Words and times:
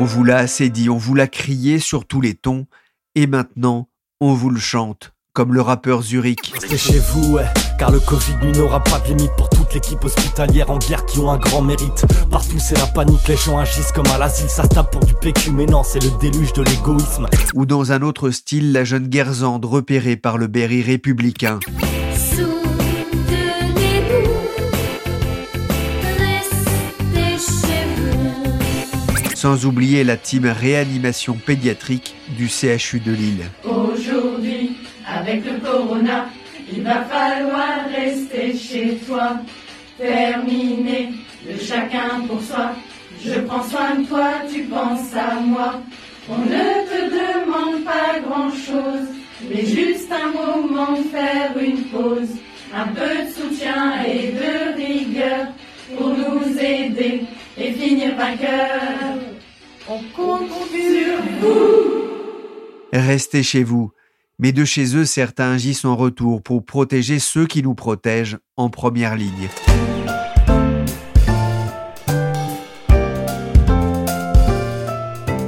On 0.00 0.04
vous 0.04 0.24
l'a 0.24 0.38
assez 0.38 0.70
dit, 0.70 0.88
on 0.88 0.96
vous 0.96 1.14
l'a 1.14 1.26
crié 1.26 1.78
sur 1.78 2.06
tous 2.06 2.22
les 2.22 2.32
tons, 2.32 2.64
et 3.14 3.26
maintenant, 3.26 3.90
on 4.22 4.32
vous 4.32 4.48
le 4.48 4.58
chante, 4.58 5.12
comme 5.34 5.52
le 5.52 5.60
rappeur 5.60 6.00
Zurich. 6.00 6.54
Restez 6.54 6.78
chez 6.78 6.98
vous, 6.98 7.34
ouais, 7.34 7.44
car 7.78 7.90
le 7.90 8.00
Covid 8.00 8.58
n'aura 8.58 8.82
pas 8.82 8.98
de 9.00 9.08
limite 9.08 9.32
pour 9.36 9.50
toute 9.50 9.74
l'équipe 9.74 10.02
hospitalière 10.02 10.70
en 10.70 10.78
guerre 10.78 11.04
qui 11.04 11.18
ont 11.18 11.30
un 11.30 11.36
grand 11.36 11.60
mérite. 11.60 12.06
Partout 12.30 12.58
c'est 12.58 12.78
la 12.78 12.86
panique, 12.86 13.28
les 13.28 13.36
gens 13.36 13.58
agissent 13.58 13.92
comme 13.92 14.06
à 14.06 14.16
l'asile, 14.16 14.48
ça 14.48 14.62
se 14.62 14.68
tape 14.68 14.90
pour 14.90 15.04
du 15.04 15.12
PQ, 15.12 15.50
mais 15.50 15.66
non, 15.66 15.82
c'est 15.82 16.02
le 16.02 16.18
déluge 16.18 16.54
de 16.54 16.62
l'égoïsme. 16.62 17.26
Ou 17.52 17.66
dans 17.66 17.92
un 17.92 18.00
autre 18.00 18.30
style, 18.30 18.72
la 18.72 18.84
jeune 18.84 19.06
Guerzande 19.06 19.66
repérée 19.66 20.16
par 20.16 20.38
le 20.38 20.46
Berry 20.46 20.80
républicain. 20.80 21.60
Sans 29.40 29.64
oublier 29.64 30.04
la 30.04 30.18
team 30.18 30.44
réanimation 30.44 31.32
pédiatrique 31.32 32.14
du 32.36 32.46
CHU 32.46 33.00
de 33.00 33.10
Lille. 33.10 33.44
Aujourd'hui, 33.64 34.76
avec 35.06 35.46
le 35.46 35.58
corona, 35.60 36.26
il 36.70 36.82
va 36.82 37.04
falloir 37.04 37.86
rester 37.90 38.54
chez 38.54 38.98
toi. 39.06 39.38
Terminer 39.96 41.12
le 41.48 41.58
chacun 41.58 42.20
pour 42.28 42.42
soi. 42.42 42.72
Je 43.24 43.40
prends 43.40 43.62
soin 43.62 43.94
de 44.00 44.06
toi, 44.06 44.28
tu 44.52 44.64
penses 44.64 45.14
à 45.16 45.40
moi. 45.40 45.80
On 46.28 46.36
ne 46.36 46.84
te 46.90 47.00
demande 47.08 47.82
pas 47.82 48.20
grand 48.20 48.50
chose, 48.50 49.08
mais 49.48 49.64
juste 49.64 50.12
un 50.12 50.32
moment, 50.38 50.96
faire 51.10 51.52
une 51.58 51.84
pause. 51.84 52.28
Un 52.74 52.88
peu 52.88 53.24
de 53.24 53.32
soutien 53.32 54.04
et 54.04 54.32
de 54.32 54.76
rigueur 54.76 55.46
pour 55.96 56.10
nous 56.10 56.58
aider 56.58 57.22
et 57.56 57.72
finir 57.72 58.16
vainqueur. 58.16 59.29
Restez 62.92 63.42
chez 63.42 63.64
vous. 63.64 63.92
Mais 64.38 64.52
de 64.52 64.64
chez 64.64 64.96
eux, 64.96 65.04
certains 65.04 65.52
agissent 65.52 65.84
en 65.84 65.96
retour 65.96 66.42
pour 66.42 66.64
protéger 66.64 67.18
ceux 67.18 67.46
qui 67.46 67.62
nous 67.62 67.74
protègent 67.74 68.38
en 68.56 68.70
première 68.70 69.16
ligne. 69.16 69.48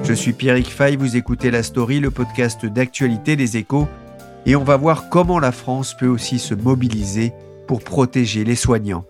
Je 0.05 0.13
suis 0.13 0.33
Pierrick 0.33 0.69
Fay, 0.69 0.97
vous 0.97 1.17
écoutez 1.17 1.51
La 1.51 1.63
Story, 1.63 2.01
le 2.01 2.11
podcast 2.11 2.67
d'actualité 2.67 3.35
des 3.35 3.57
échos, 3.57 3.89
et 4.45 4.57
on 4.57 4.65
va 4.65 4.77
voir 4.77 5.09
comment 5.09 5.39
la 5.39 5.53
France 5.53 5.97
peut 5.97 6.07
aussi 6.07 6.39
se 6.39 6.55
mobiliser 6.55 7.33
pour 7.67 7.83
protéger 7.83 8.45
les 8.45 8.57
soignants. 8.57 9.05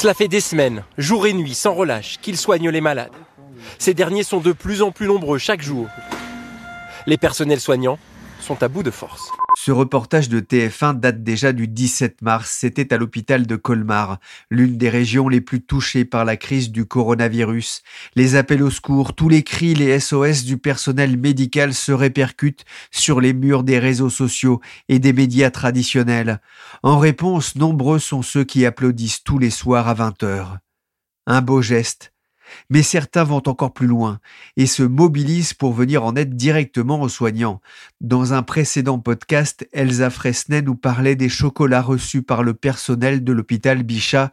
Cela 0.00 0.14
fait 0.14 0.28
des 0.28 0.38
semaines, 0.38 0.84
jour 0.96 1.26
et 1.26 1.32
nuit, 1.32 1.54
sans 1.54 1.74
relâche, 1.74 2.20
qu'ils 2.22 2.36
soignent 2.36 2.70
les 2.70 2.80
malades. 2.80 3.10
Ces 3.80 3.94
derniers 3.94 4.22
sont 4.22 4.38
de 4.38 4.52
plus 4.52 4.80
en 4.80 4.92
plus 4.92 5.08
nombreux 5.08 5.38
chaque 5.38 5.60
jour. 5.60 5.88
Les 7.06 7.16
personnels 7.16 7.58
soignants 7.58 7.98
sont 8.38 8.62
à 8.62 8.68
bout 8.68 8.84
de 8.84 8.92
force. 8.92 9.28
Ce 9.68 9.72
reportage 9.72 10.30
de 10.30 10.40
TF1 10.40 10.98
date 10.98 11.22
déjà 11.22 11.52
du 11.52 11.68
17 11.68 12.22
mars. 12.22 12.56
C'était 12.58 12.94
à 12.94 12.96
l'hôpital 12.96 13.46
de 13.46 13.54
Colmar, 13.54 14.18
l'une 14.48 14.78
des 14.78 14.88
régions 14.88 15.28
les 15.28 15.42
plus 15.42 15.60
touchées 15.60 16.06
par 16.06 16.24
la 16.24 16.38
crise 16.38 16.70
du 16.70 16.86
coronavirus. 16.86 17.82
Les 18.16 18.34
appels 18.34 18.62
au 18.62 18.70
secours, 18.70 19.14
tous 19.14 19.28
les 19.28 19.42
cris, 19.42 19.74
les 19.74 20.00
SOS 20.00 20.44
du 20.44 20.56
personnel 20.56 21.18
médical 21.18 21.74
se 21.74 21.92
répercutent 21.92 22.64
sur 22.90 23.20
les 23.20 23.34
murs 23.34 23.62
des 23.62 23.78
réseaux 23.78 24.08
sociaux 24.08 24.62
et 24.88 25.00
des 25.00 25.12
médias 25.12 25.50
traditionnels. 25.50 26.40
En 26.82 26.98
réponse, 26.98 27.54
nombreux 27.54 27.98
sont 27.98 28.22
ceux 28.22 28.44
qui 28.44 28.64
applaudissent 28.64 29.22
tous 29.22 29.38
les 29.38 29.50
soirs 29.50 29.86
à 29.86 29.92
20 29.92 30.22
heures. 30.22 30.56
Un 31.26 31.42
beau 31.42 31.60
geste, 31.60 32.14
mais 32.70 32.82
certains 32.82 33.24
vont 33.24 33.42
encore 33.46 33.72
plus 33.72 33.86
loin 33.86 34.20
et 34.56 34.66
se 34.66 34.82
mobilisent 34.82 35.54
pour 35.54 35.72
venir 35.72 36.04
en 36.04 36.14
aide 36.16 36.36
directement 36.36 37.00
aux 37.00 37.08
soignants. 37.08 37.60
Dans 38.00 38.32
un 38.32 38.42
précédent 38.42 38.98
podcast, 38.98 39.68
Elsa 39.72 40.10
Fresnay 40.10 40.62
nous 40.62 40.76
parlait 40.76 41.16
des 41.16 41.28
chocolats 41.28 41.82
reçus 41.82 42.22
par 42.22 42.42
le 42.42 42.54
personnel 42.54 43.24
de 43.24 43.32
l'hôpital 43.32 43.82
Bichat 43.82 44.30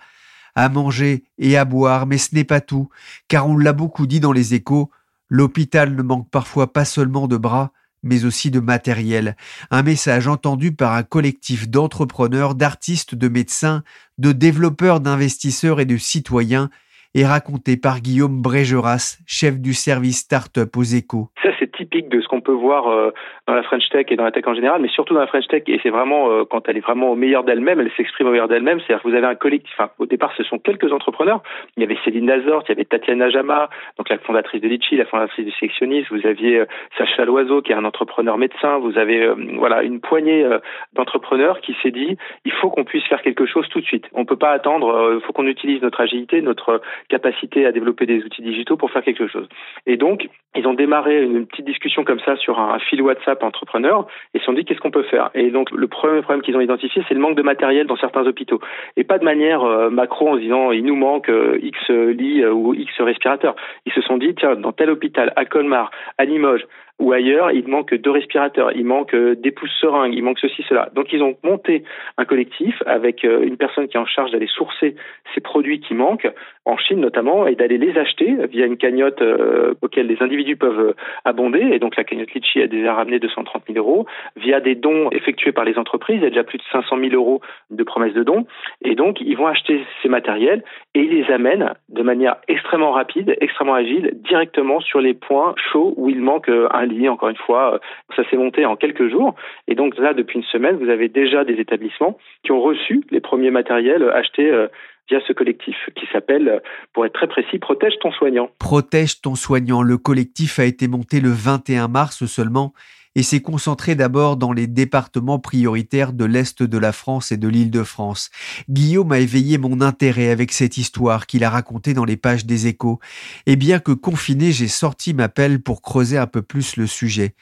à 0.56 0.70
manger 0.70 1.26
et 1.38 1.58
à 1.58 1.66
boire, 1.66 2.06
mais 2.08 2.18
ce 2.18 2.34
n'est 2.34 2.46
pas 2.46 2.62
tout, 2.62 2.90
car 3.28 3.48
on 3.48 3.58
l'a 3.58 3.74
beaucoup 3.74 4.08
dit 4.08 4.20
dans 4.20 4.32
les 4.32 4.54
échos, 4.54 4.90
l'hôpital 5.30 5.96
ne 5.96 6.02
manque 6.02 6.30
parfois 6.30 6.72
pas 6.72 6.86
seulement 6.86 7.28
de 7.28 7.38
bras, 7.38 7.72
mais 8.04 8.24
aussi 8.24 8.52
de 8.52 8.60
matériel. 8.60 9.36
Un 9.72 9.84
message 9.84 10.28
entendu 10.28 10.72
par 10.72 10.94
un 10.94 11.04
collectif 11.04 11.68
d'entrepreneurs, 11.68 12.56
d'artistes, 12.56 13.16
de 13.16 13.28
médecins, 13.28 13.84
de 14.18 14.32
développeurs, 14.32 15.02
d'investisseurs 15.02 15.82
et 15.82 15.86
de 15.86 15.98
citoyens 15.98 16.70
est 17.16 17.26
raconté 17.26 17.78
par 17.78 18.02
Guillaume 18.02 18.42
Brégeras, 18.42 19.18
chef 19.26 19.60
du 19.60 19.74
service 19.74 20.20
Startup 20.20 20.76
aux 20.76 20.84
échos. 20.84 21.30
Typique 21.76 22.10
de 22.10 22.22
ce 22.22 22.28
qu'on 22.28 22.42
peut 22.42 22.52
voir 22.52 22.88
euh, 22.88 23.12
dans 23.48 23.54
la 23.54 23.64
French 23.64 23.88
Tech 23.90 24.06
et 24.10 24.16
dans 24.16 24.24
la 24.24 24.32
tech 24.32 24.46
en 24.48 24.54
général, 24.54 24.82
mais 24.82 24.88
surtout 24.88 25.14
dans 25.14 25.20
la 25.20 25.28
French 25.28 25.48
Tech, 25.48 25.64
et 25.68 25.80
c'est 25.84 25.90
vraiment 25.90 26.30
euh, 26.32 26.44
quand 26.50 26.68
elle 26.68 26.78
est 26.78 26.82
vraiment 26.82 27.12
au 27.12 27.16
meilleur 27.16 27.44
d'elle-même, 27.44 27.80
elle 27.80 27.92
s'exprime 27.98 28.28
au 28.28 28.32
meilleur 28.32 28.48
d'elle-même, 28.48 28.80
c'est-à-dire 28.80 29.04
que 29.04 29.10
vous 29.10 29.16
avez 29.16 29.28
un 29.28 29.36
collectif, 29.36 29.76
au 30.00 30.06
départ, 30.06 30.34
ce 30.38 30.44
sont 30.44 30.60
quelques 30.60 30.92
entrepreneurs, 30.92 31.42
il 31.78 31.82
y 31.82 31.86
avait 31.86 31.98
Céline 32.04 32.26
Nazor, 32.26 32.64
il 32.66 32.70
y 32.70 32.72
avait 32.72 32.86
Tatiana 32.86 33.30
Jama, 33.30 33.70
donc 33.98 34.10
la 34.10 34.18
fondatrice 34.20 34.62
de 34.62 34.68
Litchi, 34.68 34.96
la 34.96 35.06
fondatrice 35.06 35.46
du 35.46 35.52
Sectionniste, 35.52 36.08
vous 36.12 36.26
aviez 36.26 36.60
euh, 36.60 36.66
Sacha 36.98 37.26
Loiseau, 37.26 37.62
qui 37.62 37.72
est 37.72 37.76
un 37.76 37.86
entrepreneur 37.86 38.38
médecin, 38.38 38.78
vous 38.78 38.98
avez, 38.98 39.28
voilà, 39.58 39.84
une 39.84 40.00
poignée 40.00 40.48
d'entrepreneurs 40.94 41.62
qui 41.62 41.76
s'est 41.82 41.92
dit, 41.92 42.18
il 42.46 42.52
faut 42.52 42.70
qu'on 42.70 42.84
puisse 42.84 43.04
faire 43.06 43.22
quelque 43.22 43.46
chose 43.46 43.68
tout 43.70 43.80
de 43.80 43.86
suite. 43.86 44.06
On 44.14 44.26
peut 44.26 44.36
pas 44.36 44.52
attendre, 44.52 45.16
il 45.16 45.22
faut 45.26 45.34
qu'on 45.34 45.48
utilise 45.48 45.82
notre 45.82 46.02
agilité, 46.02 46.42
notre 46.42 46.82
capacité 47.10 47.66
à 47.66 47.72
développer 47.72 48.06
des 48.06 48.24
outils 48.24 48.42
digitaux 48.42 48.78
pour 48.78 48.92
faire 48.92 49.04
quelque 49.04 49.28
chose. 49.28 49.48
Et 49.86 49.98
donc, 49.98 50.28
ils 50.56 50.68
ont 50.68 50.74
démarré 50.74 51.24
une 51.24 51.46
petite 51.46 51.65
discussion 51.66 52.04
comme 52.04 52.20
ça 52.20 52.36
sur 52.38 52.60
un 52.60 52.80
fil 52.80 53.02
WhatsApp 53.02 53.44
entrepreneur 53.44 54.08
et 54.34 54.40
se 54.40 54.46
sont 54.46 54.54
dit 54.54 54.64
qu'est-ce 54.66 54.80
qu'on 54.80 54.92
peut 54.92 55.04
faire? 55.04 55.32
Et 55.34 55.50
donc, 55.52 55.72
le 55.72 55.88
premier 55.88 56.22
problème 56.22 56.42
qu'ils 56.42 56.56
ont 56.56 56.62
identifié, 56.62 57.04
c'est 57.08 57.14
le 57.14 57.20
manque 57.20 57.36
de 57.36 57.42
matériel 57.42 57.88
dans 57.88 57.98
certains 57.98 58.26
hôpitaux. 58.26 58.60
Et 58.96 59.04
pas 59.04 59.18
de 59.18 59.24
manière 59.24 59.64
euh, 59.64 59.90
macro 59.90 60.30
en 60.30 60.36
se 60.36 60.40
disant 60.40 60.72
il 60.72 60.86
nous 60.86 60.96
manque 60.96 61.30
euh, 61.30 61.60
X 61.62 61.90
lits 61.90 62.44
euh, 62.44 62.52
ou 62.52 62.74
X 62.74 63.02
respirateurs. 63.02 63.56
Ils 63.86 63.94
se 63.94 64.02
sont 64.02 64.18
dit, 64.18 64.34
tiens, 64.36 64.56
dans 64.56 64.72
tel 64.72 64.90
hôpital, 64.90 65.34
à 65.36 65.46
Colmar, 65.46 65.92
à 66.18 66.26
Limoges, 66.26 66.66
ou 66.98 67.12
ailleurs, 67.12 67.52
il 67.52 67.68
manque 67.68 67.94
deux 67.94 68.12
respirateurs, 68.12 68.72
il 68.72 68.86
manque 68.86 69.14
euh, 69.14 69.36
des 69.36 69.52
pousses 69.52 69.76
seringues, 69.82 70.14
il 70.14 70.24
manque 70.24 70.40
ceci, 70.40 70.64
cela. 70.70 70.90
Donc 70.96 71.12
ils 71.12 71.22
ont 71.22 71.36
monté 71.44 71.84
un 72.18 72.24
collectif 72.24 72.82
avec 72.86 73.26
euh, 73.26 73.44
une 73.44 73.58
personne 73.58 73.90
qui 73.90 73.98
est 73.98 74.00
en 74.00 74.06
charge 74.06 74.32
d'aller 74.32 74.48
sourcer 74.48 74.96
ces 75.34 75.42
produits 75.42 75.82
qui 75.82 75.94
manquent, 75.94 76.32
en 76.64 76.78
Chine 76.78 77.02
notamment, 77.02 77.48
et 77.48 77.56
d'aller 77.56 77.78
les 77.78 77.98
acheter 77.98 78.38
via 78.50 78.66
une 78.66 78.78
cagnotte 78.78 79.22
euh, 79.22 79.74
auquel 79.82 80.08
les 80.08 80.22
individus 80.22 80.56
peuvent 80.56 80.96
abonder. 81.26 81.60
Et 81.74 81.80
donc 81.80 81.98
la 81.98 82.06
cagnotte 82.06 82.34
Litchi 82.34 82.62
a 82.62 82.68
déjà 82.68 82.94
ramené 82.94 83.20
230 83.20 83.64
000 83.68 83.78
euros 83.78 84.06
via 84.38 84.62
des 84.62 84.76
dons 84.76 85.10
effectués 85.12 85.52
par 85.52 85.66
les 85.66 85.78
entreprises. 85.78 86.20
Il 86.20 86.24
y 86.24 86.28
a 86.28 86.30
déjà 86.30 86.46
plus 86.46 86.60
de 86.60 86.64
500 86.72 86.98
000 86.98 87.14
euros 87.14 87.42
de 87.72 87.84
promesses 87.84 88.14
de 88.14 88.24
dons. 88.24 88.48
Et 88.82 88.96
donc 88.96 89.20
ils 89.20 89.36
vont 89.36 89.48
acheter 89.48 89.84
ces 90.02 90.08
matériels 90.08 90.64
et 90.94 91.02
ils 91.02 91.12
les 91.12 91.30
amènent 91.30 91.74
de 91.90 92.04
manière 92.04 92.38
extrêmement 92.48 92.92
rapide, 92.92 93.36
extrêmement 93.42 93.74
agile, 93.74 94.12
directement 94.24 94.80
sur 94.80 95.02
les 95.02 95.14
points 95.14 95.56
chauds 95.72 95.94
où 95.98 96.10
il 96.10 96.22
manque 96.22 96.48
un 96.50 96.85
encore 97.10 97.30
une 97.30 97.38
fois, 97.38 97.76
euh, 97.76 97.80
ça 98.16 98.28
s'est 98.30 98.38
monté 98.38 98.66
en 98.66 98.76
quelques 98.76 99.10
jours. 99.10 99.36
Et 99.68 99.76
donc 99.76 99.98
là, 99.98 100.14
depuis 100.14 100.40
une 100.40 100.46
semaine, 100.46 100.78
vous 100.78 100.90
avez 100.90 101.10
déjà 101.10 101.44
des 101.44 101.54
établissements 101.54 102.18
qui 102.44 102.52
ont 102.52 102.62
reçu 102.62 103.04
les 103.12 103.20
premiers 103.20 103.52
matériels 103.52 104.10
achetés 104.10 104.50
euh, 104.50 104.68
via 105.10 105.20
ce 105.28 105.34
collectif 105.34 105.76
qui 105.96 106.08
s'appelle, 106.12 106.48
euh, 106.50 106.60
pour 106.94 107.06
être 107.06 107.14
très 107.14 107.28
précis, 107.28 107.60
Protège 107.60 107.94
ton 108.02 108.12
soignant. 108.12 108.50
Protège 108.60 109.22
ton 109.22 109.36
soignant. 109.36 109.82
Le 109.82 109.98
collectif 109.98 110.60
a 110.60 110.66
été 110.66 110.88
monté 110.88 111.20
le 111.20 111.30
21 111.30 111.88
mars 111.88 112.26
seulement 112.26 112.74
et 113.16 113.24
s'est 113.24 113.42
concentré 113.42 113.96
d'abord 113.96 114.38
dans 114.38 114.52
les 114.52 114.68
départements 114.68 115.40
prioritaires 115.40 116.14
de 116.14 116.26
l'Est 116.26 116.62
de 116.62 116.78
la 116.78 116.92
France 116.92 117.32
et 117.32 117.38
de 117.38 117.48
l'île 117.48 117.72
de 117.72 117.84
France. 117.84 118.30
Guillaume 118.70 119.12
a 119.12 119.20
éveillé 119.20 119.58
mon 119.58 119.82
intérêt 119.82 120.30
avec 120.30 120.52
cette 120.52 120.78
histoire 120.78 121.26
qu'il 121.26 121.44
a 121.44 121.50
racontée 121.50 121.94
dans 121.94 122.06
les 122.06 122.18
pages 122.18 122.46
des 122.46 122.68
échos, 122.68 123.00
et 123.46 123.56
bien 123.56 123.80
que 123.80 123.92
confiné, 123.92 124.52
j'ai 124.52 124.68
sorti 124.68 125.14
ma 125.14 125.30
pelle 125.30 125.62
pour 125.62 125.82
creuser 125.82 126.18
un 126.18 126.28
peu 126.28 126.42
plus 126.42 126.76
le 126.76 126.88
sujet. 126.88 127.36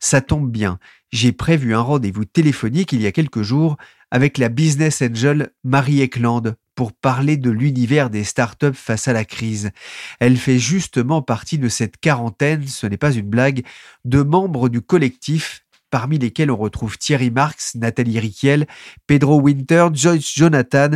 Ça 0.00 0.20
tombe 0.20 0.50
bien, 0.50 0.78
j'ai 1.12 1.32
prévu 1.32 1.74
un 1.74 1.80
rendez-vous 1.80 2.24
téléphonique 2.24 2.92
il 2.92 3.00
y 3.00 3.06
a 3.06 3.12
quelques 3.12 3.42
jours 3.42 3.76
avec 4.10 4.38
la 4.38 4.48
business 4.48 5.02
angel 5.02 5.50
Marie 5.62 6.00
Eckland 6.00 6.54
pour 6.80 6.94
parler 6.94 7.36
de 7.36 7.50
l'univers 7.50 8.08
des 8.08 8.24
startups 8.24 8.72
face 8.72 9.06
à 9.06 9.12
la 9.12 9.26
crise. 9.26 9.70
Elle 10.18 10.38
fait 10.38 10.58
justement 10.58 11.20
partie 11.20 11.58
de 11.58 11.68
cette 11.68 11.98
quarantaine, 11.98 12.66
ce 12.66 12.86
n'est 12.86 12.96
pas 12.96 13.12
une 13.12 13.28
blague, 13.28 13.66
de 14.06 14.22
membres 14.22 14.70
du 14.70 14.80
collectif 14.80 15.60
parmi 15.90 16.16
lesquels 16.16 16.50
on 16.50 16.56
retrouve 16.56 16.96
Thierry 16.96 17.30
Marx, 17.30 17.74
Nathalie 17.74 18.18
Riquiel, 18.18 18.66
Pedro 19.06 19.42
Winter, 19.42 19.88
Joyce 19.92 20.34
Jonathan 20.34 20.92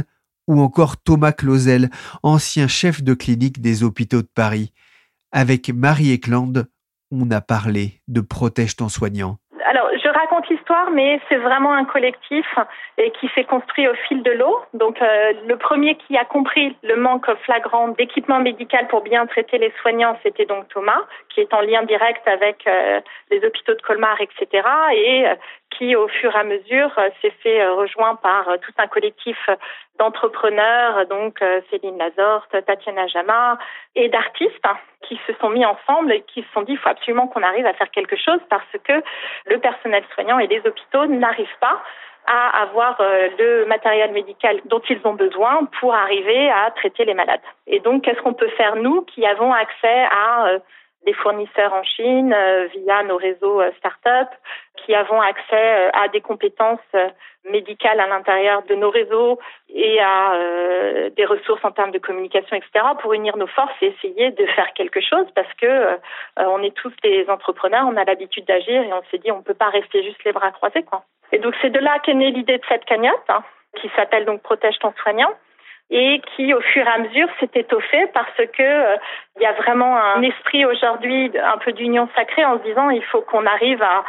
ou 0.46 0.62
encore 0.62 0.96
Thomas 0.96 1.32
Clausel, 1.32 1.90
ancien 2.22 2.66
chef 2.66 3.02
de 3.02 3.12
clinique 3.12 3.60
des 3.60 3.82
hôpitaux 3.82 4.22
de 4.22 4.30
Paris. 4.34 4.72
Avec 5.32 5.68
Marie 5.68 6.12
Eckland, 6.12 6.64
on 7.10 7.30
a 7.30 7.42
parlé 7.42 8.00
de 8.08 8.22
Protège 8.22 8.76
ton 8.76 8.88
soignant 8.88 9.38
raconte 10.24 10.48
l'histoire, 10.48 10.90
mais 10.90 11.20
c'est 11.28 11.36
vraiment 11.36 11.72
un 11.72 11.84
collectif 11.84 12.46
et 12.96 13.10
qui 13.12 13.28
s'est 13.34 13.44
construit 13.44 13.86
au 13.86 13.94
fil 14.08 14.22
de 14.22 14.30
l'eau. 14.30 14.58
Donc, 14.72 15.00
euh, 15.02 15.32
le 15.46 15.56
premier 15.56 15.96
qui 15.96 16.16
a 16.16 16.24
compris 16.24 16.76
le 16.82 16.96
manque 16.96 17.28
flagrant 17.44 17.88
d'équipement 17.88 18.40
médical 18.40 18.88
pour 18.88 19.02
bien 19.02 19.26
traiter 19.26 19.58
les 19.58 19.72
soignants, 19.82 20.18
c'était 20.22 20.46
donc 20.46 20.68
Thomas, 20.68 21.02
qui 21.28 21.40
est 21.40 21.52
en 21.52 21.60
lien 21.60 21.82
direct 21.82 22.26
avec 22.26 22.66
euh, 22.66 23.00
les 23.30 23.44
hôpitaux 23.44 23.74
de 23.74 23.82
Colmar, 23.82 24.18
etc. 24.20 24.66
Et 24.94 25.26
euh, 25.26 25.34
qui, 25.76 25.96
au 25.96 26.08
fur 26.08 26.34
et 26.34 26.38
à 26.38 26.44
mesure, 26.44 26.90
s'est 27.20 27.34
fait 27.42 27.66
rejoint 27.66 28.14
par 28.14 28.46
tout 28.62 28.72
un 28.78 28.86
collectif 28.86 29.36
d'entrepreneurs, 29.98 31.04
donc 31.06 31.40
Céline 31.68 31.98
Lazorte, 31.98 32.64
Tatiana 32.64 33.08
Jama, 33.08 33.58
et 33.96 34.08
d'artistes 34.08 34.62
qui 35.08 35.18
se 35.26 35.32
sont 35.40 35.50
mis 35.50 35.64
ensemble 35.64 36.12
et 36.12 36.22
qui 36.22 36.42
se 36.42 36.48
sont 36.52 36.62
dit 36.62 36.72
il 36.72 36.78
faut 36.78 36.88
absolument 36.88 37.26
qu'on 37.26 37.42
arrive 37.42 37.66
à 37.66 37.74
faire 37.74 37.90
quelque 37.90 38.16
chose 38.16 38.40
parce 38.48 38.64
que 38.84 39.02
le 39.46 39.58
personnel 39.58 40.04
et 40.18 40.46
les 40.46 40.60
hôpitaux 40.66 41.06
n'arrivent 41.06 41.58
pas 41.60 41.82
à 42.26 42.62
avoir 42.62 42.96
euh, 43.00 43.28
le 43.38 43.66
matériel 43.66 44.12
médical 44.12 44.60
dont 44.64 44.80
ils 44.88 45.00
ont 45.04 45.12
besoin 45.14 45.68
pour 45.78 45.94
arriver 45.94 46.50
à 46.50 46.70
traiter 46.70 47.04
les 47.04 47.14
malades. 47.14 47.40
Et 47.66 47.80
donc, 47.80 48.04
qu'est-ce 48.04 48.20
qu'on 48.22 48.32
peut 48.32 48.48
faire 48.56 48.76
nous 48.76 49.02
qui 49.02 49.26
avons 49.26 49.52
accès 49.52 50.06
à 50.10 50.46
euh, 50.46 50.58
des 51.04 51.12
fournisseurs 51.12 51.72
en 51.72 51.82
Chine 51.82 52.32
euh, 52.32 52.66
via 52.74 53.02
nos 53.02 53.16
réseaux 53.16 53.60
euh, 53.60 53.70
start-up, 53.78 54.28
qui 54.76 54.94
avons 54.94 55.20
accès 55.20 55.42
euh, 55.52 55.90
à 55.92 56.08
des 56.08 56.20
compétences 56.20 56.80
médicales 57.44 58.00
à 58.00 58.06
l'intérieur 58.06 58.62
de 58.62 58.74
nos 58.74 58.90
réseaux 58.90 59.38
et 59.68 60.00
à 60.00 60.32
des 61.14 61.26
ressources 61.26 61.62
en 61.62 61.72
termes 61.72 61.90
de 61.90 61.98
communication, 61.98 62.56
etc., 62.56 62.86
pour 63.02 63.12
unir 63.12 63.36
nos 63.36 63.46
forces 63.46 63.74
et 63.82 63.88
essayer 63.88 64.30
de 64.30 64.46
faire 64.46 64.72
quelque 64.72 65.00
chose 65.00 65.26
parce 65.34 65.52
que 65.60 65.98
on 66.38 66.62
est 66.62 66.74
tous 66.74 66.92
des 67.02 67.28
entrepreneurs, 67.28 67.84
on 67.86 67.98
a 67.98 68.04
l'habitude 68.04 68.46
d'agir 68.46 68.80
et 68.82 68.92
on 68.94 69.02
s'est 69.10 69.18
dit 69.18 69.30
on 69.30 69.38
ne 69.38 69.42
peut 69.42 69.52
pas 69.52 69.68
rester 69.68 70.02
juste 70.02 70.24
les 70.24 70.32
bras 70.32 70.52
croisés. 70.52 70.84
Quoi. 70.84 71.02
Et 71.32 71.38
donc 71.38 71.54
c'est 71.60 71.68
de 71.68 71.80
là 71.80 71.98
qu'est 71.98 72.14
née 72.14 72.30
l'idée 72.30 72.56
de 72.56 72.64
cette 72.66 72.86
cagnotte 72.86 73.28
hein, 73.28 73.44
qui 73.74 73.90
s'appelle 73.94 74.24
donc 74.24 74.40
Protège 74.42 74.78
ton 74.78 74.94
soignant 75.02 75.34
et 75.90 76.20
qui, 76.34 76.52
au 76.54 76.60
fur 76.60 76.86
et 76.86 76.90
à 76.90 76.98
mesure, 76.98 77.28
s'est 77.38 77.50
étoffé 77.54 78.06
parce 78.14 78.36
que 78.36 78.62
euh, 78.62 78.96
il 79.36 79.42
y 79.42 79.46
a 79.46 79.52
vraiment 79.52 79.96
un 79.96 80.22
esprit 80.22 80.64
aujourd'hui 80.64 81.30
un 81.38 81.58
peu 81.58 81.72
d'union 81.72 82.08
sacrée 82.16 82.44
en 82.44 82.58
se 82.58 82.64
disant 82.64 82.90
il 82.90 83.04
faut 83.04 83.20
qu'on 83.20 83.46
arrive 83.46 83.82
à 83.82 84.04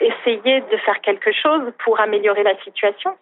essayer 0.00 0.62
de 0.62 0.76
faire 0.78 1.00
quelque 1.02 1.30
chose 1.32 1.72
pour 1.84 2.00
améliorer 2.00 2.42
la 2.42 2.56
situation. 2.64 3.16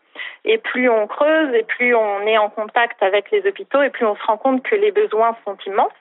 Et 0.44 0.58
plus 0.58 0.88
on 0.88 1.06
creuse 1.06 1.52
et 1.54 1.64
plus 1.64 1.94
on 1.94 2.22
est 2.22 2.38
en 2.38 2.48
contact 2.50 3.02
avec 3.02 3.30
les 3.30 3.46
hôpitaux 3.46 3.82
et 3.82 3.90
plus 3.90 4.06
on 4.06 4.16
se 4.16 4.22
rend 4.24 4.36
compte 4.36 4.62
que 4.62 4.74
les 4.74 4.92
besoins 4.92 5.36
sont 5.44 5.56
immenses 5.66 5.92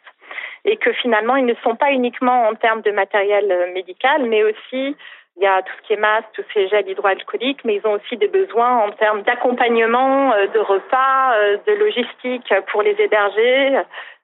et 0.65 0.77
que 0.77 0.91
finalement 0.93 1.35
ils 1.35 1.45
ne 1.45 1.55
sont 1.63 1.75
pas 1.75 1.91
uniquement 1.91 2.47
en 2.47 2.55
termes 2.55 2.81
de 2.81 2.91
matériel 2.91 3.51
euh, 3.51 3.73
médical, 3.73 4.23
mais 4.25 4.43
aussi 4.43 4.95
il 5.37 5.43
y 5.43 5.47
a 5.47 5.61
tout 5.61 5.73
ce 5.81 5.87
qui 5.87 5.93
est 5.93 5.97
masque, 5.97 6.27
tous 6.33 6.43
ces 6.53 6.67
gels 6.67 6.89
hydroalcooliques, 6.89 7.63
mais 7.63 7.75
ils 7.75 7.87
ont 7.87 7.93
aussi 7.93 8.17
des 8.17 8.27
besoins 8.27 8.77
en 8.77 8.91
termes 8.91 9.21
d'accompagnement, 9.21 10.33
euh, 10.33 10.47
de 10.47 10.59
repas, 10.59 11.35
euh, 11.37 11.57
de 11.67 11.73
logistique 11.73 12.51
pour 12.71 12.81
les 12.81 12.99
héberger, 12.99 13.79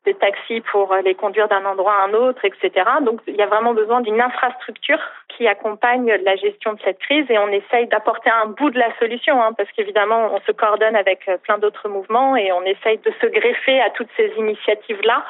des 0.05 0.15
taxis 0.15 0.61
pour 0.71 0.93
les 1.05 1.15
conduire 1.15 1.47
d'un 1.47 1.63
endroit 1.65 1.93
à 1.93 2.05
un 2.07 2.13
autre, 2.13 2.43
etc. 2.43 2.71
Donc 3.01 3.21
il 3.27 3.35
y 3.35 3.41
a 3.41 3.45
vraiment 3.45 3.73
besoin 3.73 4.01
d'une 4.01 4.19
infrastructure 4.19 4.99
qui 5.29 5.47
accompagne 5.47 6.13
la 6.23 6.35
gestion 6.35 6.73
de 6.73 6.79
cette 6.83 6.99
crise 6.99 7.25
et 7.29 7.37
on 7.37 7.47
essaye 7.49 7.87
d'apporter 7.87 8.29
un 8.29 8.47
bout 8.47 8.69
de 8.69 8.79
la 8.79 8.93
solution, 8.97 9.41
hein, 9.41 9.53
parce 9.53 9.71
qu'évidemment 9.71 10.29
on 10.33 10.41
se 10.41 10.51
coordonne 10.51 10.95
avec 10.95 11.29
plein 11.43 11.57
d'autres 11.57 11.87
mouvements 11.87 12.35
et 12.35 12.51
on 12.51 12.63
essaye 12.63 12.97
de 12.97 13.13
se 13.21 13.27
greffer 13.27 13.79
à 13.81 13.91
toutes 13.91 14.09
ces 14.17 14.33
initiatives-là 14.37 15.23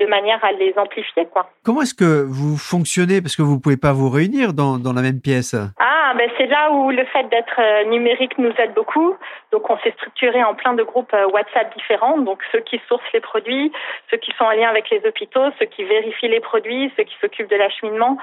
de 0.00 0.06
manière 0.06 0.42
à 0.44 0.52
les 0.52 0.74
amplifier. 0.76 1.26
Quoi. 1.26 1.48
Comment 1.64 1.82
est-ce 1.82 1.94
que 1.94 2.24
vous 2.26 2.56
fonctionnez? 2.56 3.20
Parce 3.20 3.36
que 3.36 3.42
vous 3.42 3.56
ne 3.56 3.60
pouvez 3.60 3.76
pas 3.76 3.92
vous 3.92 4.10
réunir 4.10 4.52
dans, 4.52 4.78
dans 4.78 4.92
la 4.92 5.02
même 5.02 5.20
pièce. 5.20 5.54
Ah, 5.78 6.12
ben 6.16 6.30
c'est 6.36 6.46
là 6.46 6.70
où 6.70 6.90
le 6.90 7.04
fait 7.06 7.24
d'être 7.24 7.58
euh, 7.58 7.84
numérique 7.84 8.38
nous 8.38 8.52
aide 8.58 8.74
beaucoup. 8.74 9.16
Donc 9.52 9.68
on 9.70 9.78
s'est 9.78 9.92
structuré 9.92 10.42
en 10.44 10.54
plein 10.54 10.74
de 10.74 10.82
groupes 10.82 11.12
euh, 11.14 11.26
WhatsApp 11.28 11.74
différents. 11.76 12.18
Donc 12.18 12.40
ceux 12.52 12.60
qui 12.60 12.80
sourcent 12.88 13.12
les 13.12 13.20
produits, 13.20 13.72
ceux 14.10 14.16
qui 14.18 14.32
sont 14.38 14.44
en 14.44 14.50
lien 14.50 14.68
avec 14.68 14.90
les 14.90 15.00
hôpitaux, 15.06 15.50
ceux 15.58 15.66
qui 15.66 15.84
vérifient 15.84 16.28
les 16.28 16.40
produits, 16.40 16.92
ceux 16.96 17.04
qui 17.04 17.16
s'occupent 17.20 17.50
de 17.50 17.56
l'acheminement 17.56 18.18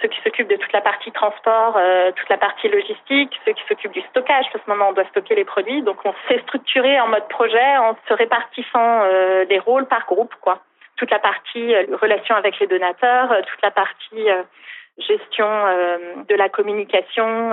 ceux 0.00 0.08
qui 0.08 0.20
s'occupent 0.22 0.48
de 0.48 0.56
toute 0.56 0.72
la 0.72 0.80
partie 0.80 1.10
transport, 1.10 1.76
euh, 1.76 2.12
toute 2.12 2.28
la 2.28 2.38
partie 2.38 2.68
logistique, 2.68 3.32
ceux 3.44 3.52
qui 3.52 3.62
s'occupent 3.68 3.92
du 3.92 4.02
stockage, 4.10 4.46
parce 4.52 4.64
que 4.64 4.70
maintenant 4.70 4.90
on 4.90 4.92
doit 4.92 5.06
stocker 5.06 5.34
les 5.34 5.44
produits. 5.44 5.82
Donc 5.82 5.98
on 6.04 6.14
s'est 6.28 6.40
structuré 6.42 7.00
en 7.00 7.08
mode 7.08 7.26
projet 7.28 7.76
en 7.78 7.96
se 8.08 8.14
répartissant 8.14 9.02
euh, 9.02 9.44
des 9.46 9.58
rôles 9.58 9.86
par 9.86 10.06
groupe, 10.06 10.34
quoi 10.40 10.60
toute 10.98 11.10
la 11.10 11.20
partie 11.20 11.74
euh, 11.74 11.86
relation 12.02 12.34
avec 12.34 12.58
les 12.58 12.66
donateurs, 12.66 13.32
euh, 13.32 13.40
toute 13.42 13.62
la 13.62 13.70
partie 13.70 14.28
euh, 14.28 14.42
gestion 14.98 15.46
de 16.28 16.34
la 16.34 16.48
communication, 16.48 17.52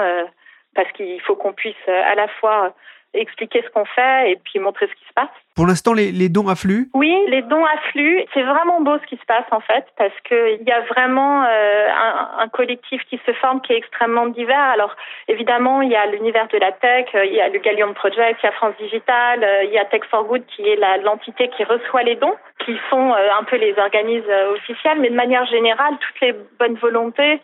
parce 0.74 0.92
qu'il 0.94 1.22
faut 1.22 1.36
qu'on 1.36 1.54
puisse 1.54 1.88
à 1.88 2.16
la 2.16 2.28
fois 2.28 2.74
expliquer 3.16 3.62
ce 3.64 3.70
qu'on 3.70 3.86
fait 3.86 4.32
et 4.32 4.40
puis 4.44 4.60
montrer 4.60 4.88
ce 4.88 4.94
qui 4.94 5.06
se 5.08 5.14
passe. 5.14 5.30
Pour 5.56 5.68
l'instant, 5.68 5.94
les, 5.94 6.12
les, 6.12 6.28
dons 6.28 6.50
affluent 6.50 6.90
Oui, 6.94 7.16
les 7.28 7.42
dons 7.42 7.64
affluent. 7.64 8.26
C'est 8.34 8.44
vraiment 8.44 8.82
beau 8.82 8.98
ce 9.00 9.06
qui 9.06 9.16
se 9.16 9.26
passe 9.26 9.46
en 9.52 9.62
fait, 9.62 9.86
parce 9.98 10.14
qu'il 10.28 10.68
y 10.68 10.72
a 10.72 10.82
vraiment 10.82 11.44
euh, 11.44 11.88
un, 11.88 12.44
un, 12.44 12.50
collectif 12.50 13.02
qui 13.10 13.20
se 13.26 13.32
forme 13.34 13.62
qui 13.62 13.72
est 13.72 13.78
extrêmement 13.78 14.28
divers. 14.28 14.60
Alors 14.60 14.94
évidemment, 15.30 15.82
il 15.82 15.90
y 15.90 15.96
a 15.96 16.06
l'univers 16.08 16.50
de 16.50 16.58
la 16.58 16.74
tech, 16.74 17.08
euh, 17.16 17.24
il 17.26 17.34
y 17.34 17.40
a 17.40 17.48
le 17.48 17.60
Gallium 17.60 17.94
Project, 17.94 18.40
il 18.44 18.48
y 18.48 18.50
a 18.50 18.52
France 18.52 18.76
Digital, 18.80 19.44
euh, 19.44 19.64
il 19.64 19.72
y 19.72 19.78
a 19.78 19.86
Tech 19.86 20.02
for 20.12 20.26
Good 20.26 20.46
qui 20.48 20.68
est 20.68 20.80
l'entité 21.04 21.50
qui 21.56 21.64
reçoit 21.64 22.04
les 22.04 22.16
dons, 22.16 22.36
qui 22.66 22.78
sont 22.90 23.14
un 23.14 23.44
peu 23.46 23.56
les 23.56 23.78
organismes 23.78 24.32
officiels, 24.54 25.00
mais 25.00 25.10
de 25.10 25.16
manière 25.16 25.46
générale, 25.46 25.94
toutes 26.00 26.22
les 26.22 26.34
bonnes 26.60 26.76
volontés 26.76 27.42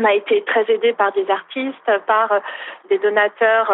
on 0.00 0.04
a 0.04 0.14
été 0.14 0.44
très 0.44 0.64
aidé 0.72 0.92
par 0.92 1.10
des 1.10 1.28
artistes, 1.28 1.90
par 2.06 2.40
des 2.88 2.98
donateurs 2.98 3.72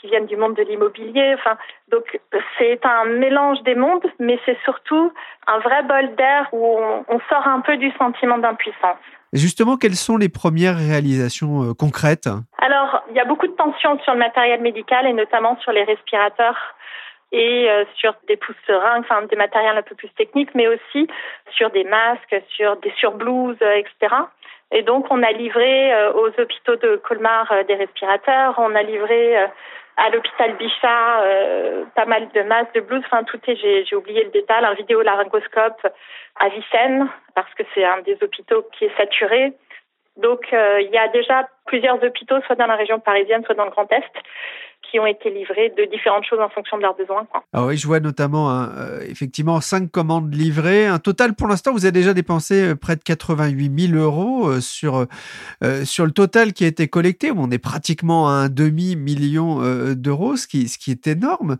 qui 0.00 0.08
viennent 0.08 0.26
du 0.26 0.36
monde 0.36 0.54
de 0.54 0.62
l'immobilier. 0.62 1.34
Enfin, 1.34 1.56
donc 1.90 2.20
c'est 2.58 2.84
un 2.84 3.04
mélange 3.04 3.62
des 3.62 3.74
mondes, 3.74 4.06
mais 4.18 4.38
c'est 4.44 4.58
surtout 4.64 5.12
un 5.46 5.58
vrai 5.58 5.82
bol 5.82 6.14
d'air 6.16 6.48
où 6.52 6.78
on, 7.08 7.20
sort 7.28 7.46
un 7.46 7.60
peu 7.60 7.76
du 7.76 7.90
sentiment 7.92 8.38
d'impuissance. 8.38 8.98
Justement, 9.32 9.76
quelles 9.76 9.96
sont 9.96 10.16
les 10.16 10.28
premières 10.28 10.76
réalisations 10.76 11.62
euh, 11.62 11.74
concrètes? 11.74 12.28
Alors, 12.58 13.02
il 13.10 13.16
y 13.16 13.20
a 13.20 13.24
beaucoup 13.24 13.46
de 13.46 13.52
tensions 13.52 13.98
sur 14.00 14.12
le 14.12 14.18
matériel 14.18 14.60
médical 14.62 15.06
et 15.06 15.12
notamment 15.12 15.58
sur 15.60 15.72
les 15.72 15.84
respirateurs 15.84 16.56
et 17.30 17.68
euh, 17.68 17.84
sur 17.96 18.14
des 18.26 18.38
pousses 18.38 18.56
seringues, 18.66 19.04
enfin 19.04 19.22
des 19.22 19.36
matériels 19.36 19.76
un 19.76 19.82
peu 19.82 19.94
plus 19.94 20.08
techniques, 20.10 20.54
mais 20.54 20.66
aussi 20.66 21.08
sur 21.50 21.70
des 21.70 21.84
masques, 21.84 22.42
sur 22.56 22.76
des 22.76 22.92
surblouses, 22.98 23.60
euh, 23.60 23.76
etc. 23.76 24.14
Et 24.70 24.82
donc, 24.82 25.06
on 25.10 25.22
a 25.22 25.32
livré 25.32 25.92
aux 26.14 26.28
hôpitaux 26.38 26.76
de 26.76 26.96
Colmar 26.96 27.50
des 27.66 27.74
respirateurs, 27.74 28.54
on 28.58 28.74
a 28.74 28.82
livré 28.82 29.48
à 29.98 30.10
l'hôpital 30.10 30.56
Bichat, 30.56 31.22
euh, 31.22 31.84
pas 31.96 32.06
mal 32.06 32.28
de 32.28 32.42
masques, 32.42 32.74
de 32.74 32.80
blouses, 32.80 33.02
enfin 33.06 33.24
tout 33.24 33.40
est, 33.48 33.56
j'ai 33.56 33.96
oublié 33.96 34.22
le 34.22 34.30
détail, 34.30 34.64
un 34.64 34.74
vidéolaryngoscope 34.74 35.86
à 36.36 36.48
Vicenne, 36.48 37.08
parce 37.34 37.52
que 37.54 37.64
c'est 37.74 37.84
un 37.84 38.00
des 38.02 38.16
hôpitaux 38.22 38.64
qui 38.72 38.84
est 38.84 38.96
saturé. 38.96 39.52
Donc 40.16 40.52
euh, 40.52 40.80
il 40.80 40.90
y 40.90 40.98
a 40.98 41.08
déjà 41.08 41.48
plusieurs 41.66 42.02
hôpitaux, 42.02 42.40
soit 42.46 42.54
dans 42.54 42.66
la 42.66 42.76
région 42.76 43.00
parisienne, 43.00 43.44
soit 43.44 43.56
dans 43.56 43.64
le 43.64 43.70
Grand 43.70 43.90
Est, 43.92 44.04
qui 44.90 44.98
ont 44.98 45.06
été 45.06 45.30
livrés 45.30 45.72
de 45.76 45.84
différentes 45.84 46.24
choses 46.24 46.40
en 46.40 46.48
fonction 46.48 46.76
de 46.76 46.82
leurs 46.82 46.94
besoins. 46.94 47.24
Quoi. 47.26 47.42
Ah 47.52 47.64
oui, 47.64 47.76
je 47.76 47.86
vois 47.86 48.00
notamment 48.00 48.50
hein, 48.50 48.70
euh, 48.76 49.00
effectivement 49.08 49.60
cinq 49.60 49.90
commandes 49.90 50.34
livrées. 50.34 50.86
Un 50.86 50.98
total 50.98 51.34
pour 51.34 51.48
l'instant, 51.48 51.72
vous 51.72 51.84
avez 51.84 51.92
déjà 51.92 52.14
dépensé 52.14 52.70
euh, 52.70 52.74
près 52.74 52.96
de 52.96 53.02
88 53.02 53.92
000 53.92 54.02
euros 54.02 54.48
euh, 54.48 54.60
sur, 54.60 55.06
sur 55.84 56.04
le 56.04 56.12
total 56.12 56.52
qui 56.52 56.64
a 56.64 56.68
été 56.68 56.88
collecté. 56.88 57.30
On 57.36 57.50
est 57.50 57.62
pratiquement 57.62 58.28
à 58.28 58.32
un 58.32 58.48
demi-million 58.48 59.58
d'euros, 59.94 60.36
ce 60.36 60.46
qui, 60.46 60.68
ce 60.68 60.78
qui 60.78 60.90
est 60.90 61.06
énorme. 61.06 61.56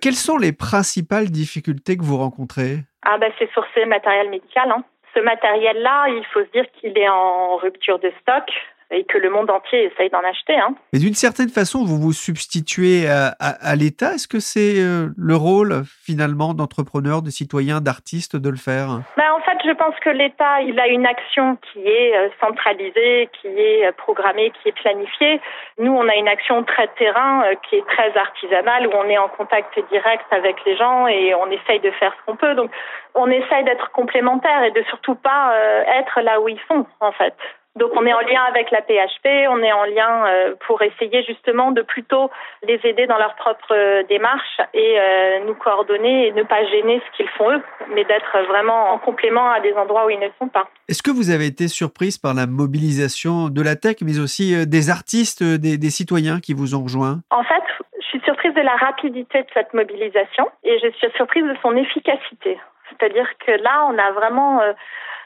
quelles 0.00 0.14
sont 0.14 0.36
les 0.36 0.52
principales 0.52 1.30
difficultés 1.30 1.96
que 1.96 2.02
vous 2.02 2.16
rencontrez? 2.16 2.78
Ah 3.02 3.18
ben, 3.18 3.32
C'est 3.38 3.50
sourcer 3.52 3.84
matériel 3.86 4.30
médical. 4.30 4.70
Hein. 4.70 4.84
Ce 5.14 5.20
matériel-là, 5.20 6.08
il 6.08 6.24
faut 6.32 6.40
se 6.40 6.50
dire 6.52 6.64
qu'il 6.72 6.96
est 6.96 7.08
en 7.08 7.56
rupture 7.56 7.98
de 7.98 8.12
stock 8.20 8.44
et 8.90 9.04
que 9.04 9.18
le 9.18 9.30
monde 9.30 9.50
entier 9.50 9.84
essaye 9.84 10.10
d'en 10.10 10.22
acheter. 10.24 10.56
Hein. 10.56 10.74
Mais 10.92 10.98
d'une 10.98 11.14
certaine 11.14 11.48
façon, 11.48 11.84
vous 11.84 11.98
vous 11.98 12.12
substituez 12.12 13.08
à, 13.08 13.76
l'État. 13.76 14.14
Est-ce 14.14 14.28
que 14.28 14.40
c'est 14.40 14.80
euh, 14.80 15.08
le 15.16 15.36
rôle 15.36 15.82
finalement 16.04 16.54
d'entrepreneurs, 16.54 17.22
de 17.22 17.30
citoyens, 17.30 17.80
d'artistes 17.80 18.36
de 18.36 18.50
le 18.50 18.56
faire? 18.56 19.00
Ben, 19.16 19.32
En 19.32 19.40
fait, 19.40 19.58
je 19.64 19.72
pense 19.72 19.94
que 20.00 20.10
l'État, 20.10 20.60
il 20.62 20.78
a 20.80 20.88
une 20.88 21.06
action 21.06 21.56
qui 21.72 21.86
est 21.86 22.16
euh, 22.16 22.28
centralisée, 22.40 23.28
qui 23.40 23.48
est 23.48 23.86
euh, 23.86 23.92
programmée, 23.92 24.52
qui 24.60 24.68
est 24.68 24.72
planifiée. 24.72 25.40
Nous, 25.78 25.92
on 25.92 26.08
a 26.08 26.16
une 26.16 26.28
action 26.28 26.62
très 26.64 26.88
terrain 26.98 27.44
qui 27.68 27.76
est 27.76 27.86
très 27.86 28.16
artisanale, 28.16 28.86
où 28.88 28.90
on 28.94 29.08
est 29.08 29.18
en 29.18 29.28
contact 29.28 29.78
direct 29.90 30.26
avec 30.30 30.56
les 30.66 30.76
gens 30.76 31.06
et 31.06 31.34
on 31.34 31.50
essaye 31.50 31.80
de 31.80 31.90
faire 31.92 32.12
ce 32.18 32.26
qu'on 32.26 32.36
peut. 32.36 32.54
Donc, 32.54 32.70
on 33.14 33.30
essaye 33.30 33.64
d'être 33.64 33.90
complémentaires 33.92 34.64
et 34.64 34.70
de 34.72 34.82
surtout 34.84 35.14
pas 35.14 35.54
être 35.98 36.20
là 36.20 36.40
où 36.40 36.48
ils 36.48 36.60
sont, 36.68 36.86
en 37.00 37.12
fait. 37.12 37.34
Donc 37.78 37.92
on 37.94 38.04
est 38.04 38.12
en 38.12 38.20
lien 38.20 38.42
avec 38.48 38.72
la 38.72 38.82
PHP, 38.82 39.46
on 39.48 39.62
est 39.62 39.72
en 39.72 39.84
lien 39.84 40.26
euh, 40.26 40.54
pour 40.66 40.82
essayer 40.82 41.22
justement 41.22 41.70
de 41.70 41.82
plutôt 41.82 42.28
les 42.66 42.80
aider 42.82 43.06
dans 43.06 43.16
leur 43.16 43.36
propre 43.36 43.72
euh, 43.72 44.02
démarche 44.08 44.60
et 44.74 44.98
euh, 44.98 45.44
nous 45.46 45.54
coordonner 45.54 46.26
et 46.26 46.32
ne 46.32 46.42
pas 46.42 46.64
gêner 46.64 47.00
ce 47.06 47.16
qu'ils 47.16 47.28
font 47.28 47.48
eux, 47.52 47.62
mais 47.94 48.04
d'être 48.04 48.36
vraiment 48.48 48.90
en 48.90 48.98
complément 48.98 49.50
à 49.50 49.60
des 49.60 49.72
endroits 49.74 50.06
où 50.06 50.10
ils 50.10 50.18
ne 50.18 50.28
sont 50.40 50.48
pas. 50.48 50.68
Est-ce 50.88 51.02
que 51.02 51.12
vous 51.12 51.30
avez 51.30 51.46
été 51.46 51.68
surprise 51.68 52.18
par 52.18 52.34
la 52.34 52.48
mobilisation 52.48 53.48
de 53.48 53.62
la 53.62 53.76
tech, 53.76 53.98
mais 54.02 54.18
aussi 54.18 54.66
des 54.66 54.90
artistes, 54.90 55.44
des, 55.44 55.78
des 55.78 55.90
citoyens 55.90 56.40
qui 56.40 56.54
vous 56.54 56.74
ont 56.74 56.82
rejoint? 56.82 57.20
En 57.30 57.44
fait, 57.44 57.62
je 58.00 58.06
suis 58.06 58.20
surprise 58.22 58.52
de 58.54 58.62
la 58.62 58.74
rapidité 58.74 59.42
de 59.42 59.48
cette 59.54 59.72
mobilisation 59.74 60.50
et 60.64 60.76
je 60.80 60.90
suis 60.90 61.08
surprise 61.14 61.44
de 61.44 61.54
son 61.62 61.76
efficacité. 61.76 62.58
C'est-à-dire 62.90 63.28
que 63.46 63.52
là, 63.62 63.86
on 63.88 63.96
a 63.96 64.10
vraiment 64.10 64.60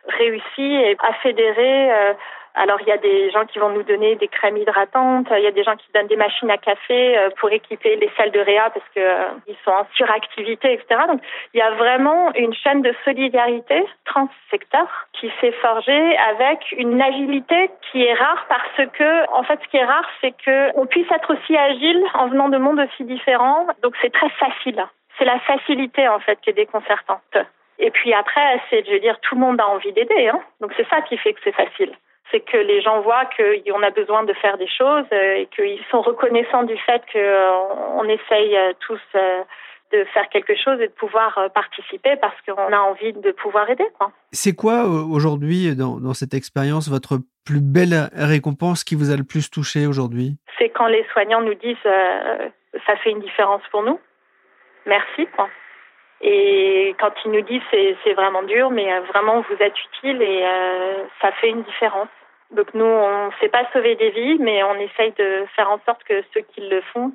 réussi 0.09 0.97
à 1.01 1.13
fédérer. 1.15 1.93
Euh, 1.93 2.15
alors 2.57 2.81
il 2.81 2.87
y 2.87 2.93
a 2.93 2.99
des 2.99 3.31
gens 3.33 3.45
qui 3.47 3.59
vont 3.59 3.71
nous 3.71 3.83
donner 3.83 4.15
des 4.15 4.29
crèmes 4.29 4.57
hydratantes, 4.57 5.27
il 5.37 5.43
y 5.43 5.47
a 5.47 5.51
des 5.51 5.65
gens 5.65 5.75
qui 5.75 5.89
donnent 5.93 6.07
des 6.07 6.17
machines 6.17 6.51
à 6.51 6.57
café 6.57 7.19
euh, 7.19 7.31
pour 7.41 7.51
équiper 7.51 7.97
les 7.97 8.09
salles 8.17 8.31
de 8.31 8.39
réa 8.39 8.71
parce 8.71 8.87
que 8.95 9.01
euh, 9.01 9.29
ils 9.49 9.57
sont 9.65 9.73
en 9.73 9.87
suractivité, 9.97 10.73
etc. 10.73 11.01
Donc 11.09 11.21
il 11.53 11.59
y 11.59 11.63
a 11.63 11.73
vraiment 11.73 12.33
une 12.35 12.55
chaîne 12.55 12.81
de 12.83 12.95
solidarité 13.05 13.85
transsecteur 14.05 14.87
qui 15.15 15.33
s'est 15.41 15.53
forgée 15.53 16.17
avec 16.17 16.61
une 16.79 17.03
agilité 17.03 17.71
qui 17.91 18.05
est 18.05 18.15
rare 18.15 18.47
parce 18.49 18.89
que 18.93 19.31
en 19.33 19.43
fait 19.43 19.59
ce 19.65 19.69
qui 19.69 19.77
est 19.77 19.85
rare 19.85 20.09
c'est 20.21 20.33
que 20.45 20.79
on 20.79 20.87
puisse 20.87 21.11
être 21.11 21.35
aussi 21.35 21.57
agile 21.57 22.05
en 22.15 22.29
venant 22.29 22.49
de 22.49 22.59
mondes 22.59 22.79
aussi 22.79 23.05
différents. 23.05 23.67
Donc 23.83 23.97
c'est 24.01 24.13
très 24.13 24.31
facile. 24.31 24.81
C'est 25.19 25.25
la 25.25 25.41
facilité 25.41 26.07
en 26.07 26.21
fait 26.21 26.39
qui 26.41 26.51
est 26.51 26.55
déconcertante. 26.55 27.37
Et 27.79 27.91
puis 27.91 28.15
après, 28.15 28.61
c'est, 28.71 28.85
je 28.87 28.93
veux 28.93 29.01
dire, 29.01 29.19
tout 29.21 29.35
le 29.35 29.41
monde 29.41 29.61
a 29.61 29.69
envie 29.69 29.93
d'aider. 29.93 30.29
Hein. 30.29 30.41
Donc 30.61 30.73
c'est 30.77 30.89
ça 30.89 31.03
qui 31.03 31.17
fait 31.17 31.33
que 31.33 31.41
c'est 31.43 31.55
facile. 31.55 31.93
C'est 32.31 32.41
que 32.41 32.57
les 32.57 32.81
gens 32.83 33.01
voient 33.03 33.29
qu'on 33.37 33.83
a 33.83 33.91
besoin 33.91 34.25
de 34.25 34.33
faire 34.35 34.57
des 34.59 34.69
choses 34.69 35.05
euh, 35.13 35.37
et 35.37 35.49
qu'ils 35.55 35.85
sont 35.91 36.01
reconnaissants 36.01 36.63
du 36.65 36.77
fait 36.79 37.03
qu'on 37.13 37.19
euh, 37.19 38.09
essaye 38.09 38.57
euh, 38.57 38.73
tous 38.81 39.01
de 39.93 40.05
faire 40.13 40.29
quelque 40.31 40.57
chose 40.57 40.81
et 40.81 40.89
de 40.89 40.93
pouvoir 40.93 41.39
participer 41.55 42.17
parce 42.17 42.35
qu'on 42.47 42.73
a 42.73 42.79
envie 42.79 43.13
de 43.13 43.31
pouvoir 43.33 43.69
aider. 43.71 43.87
Quoi. 43.97 44.11
C'est 44.33 44.57
quoi 44.57 44.85
aujourd'hui 44.87 45.77
dans, 45.77 46.01
dans 46.01 46.15
cette 46.15 46.35
expérience 46.35 46.89
votre 46.89 47.19
plus 47.45 47.61
belle 47.61 48.09
récompense 48.15 48.83
qui 48.83 48.97
vous 48.97 49.13
a 49.13 49.17
le 49.17 49.23
plus 49.23 49.51
touché 49.51 49.87
aujourd'hui? 49.87 50.37
C'est 50.59 50.71
quand 50.71 50.87
les 50.87 51.05
soignants 51.13 51.43
nous 51.43 51.55
disent 51.55 51.77
ça 52.87 52.97
fait 52.97 53.11
une 53.11 53.21
différence 53.21 53.63
pour 53.71 53.85
nous. 53.85 54.01
Merci. 54.87 55.29
Quoi. 55.37 55.49
Et 56.21 56.95
quand 56.99 57.13
ils 57.25 57.33
nous 57.33 57.43
disent 57.43 57.63
c'est, 57.71 58.15
vraiment 58.15 58.43
dur, 58.43 58.71
mais 58.71 58.93
euh, 58.93 59.01
vraiment 59.03 59.41
vous 59.43 59.57
êtes 59.61 59.75
utile 59.85 60.23
et 60.23 60.45
euh, 60.45 61.05
ça 61.21 61.33
fait 61.33 61.49
une 61.49 61.63
différence. 61.63 62.09
Donc 62.51 62.73
nous, 62.75 62.85
on 62.85 63.27
ne 63.27 63.33
sait 63.41 63.49
pas 63.49 63.69
sauver 63.73 63.97
des 63.97 64.11
vies, 64.11 64.39
mais 64.39 64.63
on 64.63 64.75
essaye 64.77 65.13
de 65.13 65.45
faire 65.57 65.71
en 65.71 65.81
sorte 65.85 66.05
que 66.05 66.23
ceux 66.33 66.43
qui 66.55 66.61
le 66.61 66.81
font, 66.93 67.13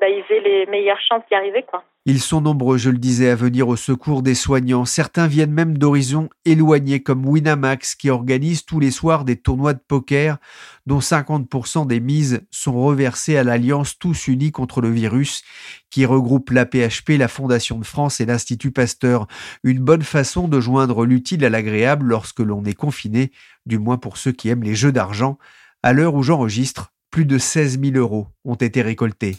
bah, 0.00 0.08
ils 0.08 0.24
aient 0.30 0.40
les 0.40 0.66
meilleures 0.66 1.00
chances 1.00 1.22
d'y 1.28 1.34
arriver. 1.34 1.62
quoi. 1.62 1.84
Ils 2.10 2.22
sont 2.22 2.40
nombreux, 2.40 2.78
je 2.78 2.88
le 2.88 2.96
disais, 2.96 3.28
à 3.28 3.34
venir 3.34 3.68
au 3.68 3.76
secours 3.76 4.22
des 4.22 4.34
soignants. 4.34 4.86
Certains 4.86 5.26
viennent 5.26 5.52
même 5.52 5.76
d'horizons 5.76 6.30
éloignés, 6.46 7.02
comme 7.02 7.26
Winamax, 7.26 7.96
qui 7.96 8.08
organise 8.08 8.64
tous 8.64 8.80
les 8.80 8.90
soirs 8.90 9.26
des 9.26 9.36
tournois 9.36 9.74
de 9.74 9.82
poker, 9.86 10.38
dont 10.86 11.00
50% 11.00 11.86
des 11.86 12.00
mises 12.00 12.40
sont 12.50 12.82
reversées 12.82 13.36
à 13.36 13.44
l'Alliance 13.44 13.98
Tous 13.98 14.26
Unis 14.26 14.52
contre 14.52 14.80
le 14.80 14.90
virus, 14.90 15.42
qui 15.90 16.06
regroupe 16.06 16.48
l'APHP, 16.48 17.18
la 17.18 17.28
Fondation 17.28 17.78
de 17.78 17.84
France 17.84 18.22
et 18.22 18.24
l'Institut 18.24 18.70
Pasteur. 18.70 19.26
Une 19.62 19.80
bonne 19.80 20.00
façon 20.00 20.48
de 20.48 20.60
joindre 20.60 21.04
l'utile 21.04 21.44
à 21.44 21.50
l'agréable 21.50 22.06
lorsque 22.06 22.40
l'on 22.40 22.64
est 22.64 22.72
confiné, 22.72 23.32
du 23.66 23.78
moins 23.78 23.98
pour 23.98 24.16
ceux 24.16 24.32
qui 24.32 24.48
aiment 24.48 24.64
les 24.64 24.74
jeux 24.74 24.92
d'argent. 24.92 25.36
À 25.82 25.92
l'heure 25.92 26.14
où 26.14 26.22
j'enregistre, 26.22 26.94
plus 27.10 27.26
de 27.26 27.36
16 27.36 27.78
000 27.78 27.96
euros 27.98 28.28
ont 28.46 28.54
été 28.54 28.80
récoltés. 28.80 29.36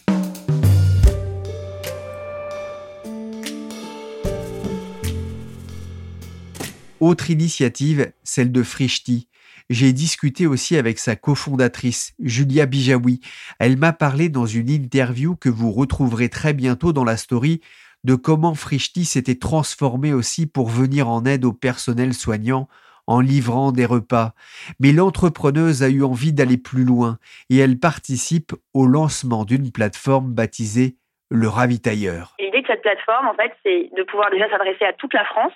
Autre 7.00 7.30
initiative, 7.30 8.12
celle 8.24 8.52
de 8.52 8.62
Frishti. 8.62 9.26
J'ai 9.70 9.94
discuté 9.94 10.46
aussi 10.46 10.76
avec 10.76 10.98
sa 10.98 11.16
cofondatrice, 11.16 12.12
Julia 12.18 12.66
Bijawi. 12.66 13.20
Elle 13.58 13.78
m'a 13.78 13.94
parlé 13.94 14.28
dans 14.28 14.44
une 14.44 14.68
interview 14.68 15.34
que 15.34 15.48
vous 15.48 15.72
retrouverez 15.72 16.28
très 16.28 16.52
bientôt 16.52 16.92
dans 16.92 17.04
la 17.04 17.16
story 17.16 17.62
de 18.04 18.16
comment 18.16 18.54
Frishti 18.54 19.06
s'était 19.06 19.36
transformé 19.36 20.12
aussi 20.12 20.46
pour 20.46 20.68
venir 20.68 21.08
en 21.08 21.24
aide 21.24 21.46
au 21.46 21.54
personnel 21.54 22.12
soignant 22.12 22.68
en 23.06 23.20
livrant 23.20 23.72
des 23.72 23.86
repas. 23.86 24.34
Mais 24.78 24.92
l'entrepreneuse 24.92 25.82
a 25.82 25.88
eu 25.88 26.04
envie 26.04 26.34
d'aller 26.34 26.58
plus 26.58 26.84
loin 26.84 27.18
et 27.48 27.56
elle 27.56 27.78
participe 27.78 28.52
au 28.74 28.86
lancement 28.86 29.46
d'une 29.46 29.72
plateforme 29.72 30.34
baptisée 30.34 30.96
Le 31.30 31.48
Ravitailleur. 31.48 32.34
L'idée 32.38 32.60
de 32.60 32.66
cette 32.66 32.82
plateforme, 32.82 33.26
en 33.26 33.34
fait, 33.34 33.52
c'est 33.62 33.90
de 33.96 34.02
pouvoir 34.02 34.30
déjà 34.30 34.50
s'adresser 34.50 34.84
à 34.84 34.92
toute 34.92 35.14
la 35.14 35.24
France 35.24 35.52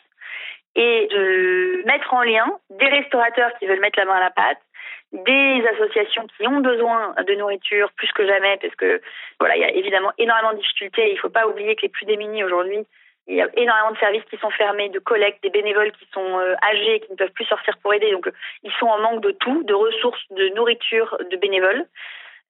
et 0.77 1.09
de 1.11 1.83
mettre 1.87 2.13
en 2.13 2.23
lien 2.23 2.47
des 2.71 2.87
restaurateurs 2.87 3.51
qui 3.59 3.67
veulent 3.67 3.81
mettre 3.81 3.99
la 3.99 4.07
main 4.07 4.17
à 4.17 4.21
la 4.21 4.31
pâte, 4.31 4.59
des 5.13 5.65
associations 5.75 6.27
qui 6.37 6.49
ont 6.49 6.61
besoin 6.61 7.15
de 7.27 7.35
nourriture 7.35 7.93
plus 7.93 8.11
que 8.13 8.27
jamais 8.27 8.59
parce 8.61 8.75
que 8.75 9.01
voilà, 9.39 9.57
il 9.57 9.63
y 9.63 9.65
a 9.65 9.71
évidemment 9.71 10.11
énormément 10.19 10.53
de 10.53 10.59
difficultés. 10.59 11.11
Il 11.11 11.15
ne 11.15 11.21
faut 11.21 11.29
pas 11.29 11.47
oublier 11.47 11.77
que 11.77 11.83
les 11.83 11.89
plus 11.89 12.07
démunis 12.07 12.43
aujourd'hui, 12.43 12.85
il 13.27 13.37
y 13.37 13.41
a 13.41 13.49
énormément 13.57 13.93
de 13.93 13.99
services 13.99 14.25
qui 14.29 14.37
sont 14.39 14.51
fermés, 14.51 14.91
de 14.91 14.99
collectes, 14.99 15.43
des 15.43 15.51
bénévoles 15.51 15.93
qui 15.93 16.07
sont 16.13 16.39
euh, 16.41 16.55
âgés, 16.63 17.01
qui 17.01 17.13
ne 17.13 17.17
peuvent 17.17 17.31
plus 17.31 17.47
sortir 17.47 17.79
pour 17.79 17.95
aider. 17.95 18.11
Donc, 18.11 18.29
ils 18.63 18.73
sont 18.73 18.87
en 18.87 18.99
manque 18.99 19.23
de 19.23 19.31
tout, 19.31 19.63
de 19.63 19.73
ressources, 19.73 20.23
de 20.31 20.49
nourriture, 20.51 21.17
de 21.31 21.37
bénévoles. 21.37 21.87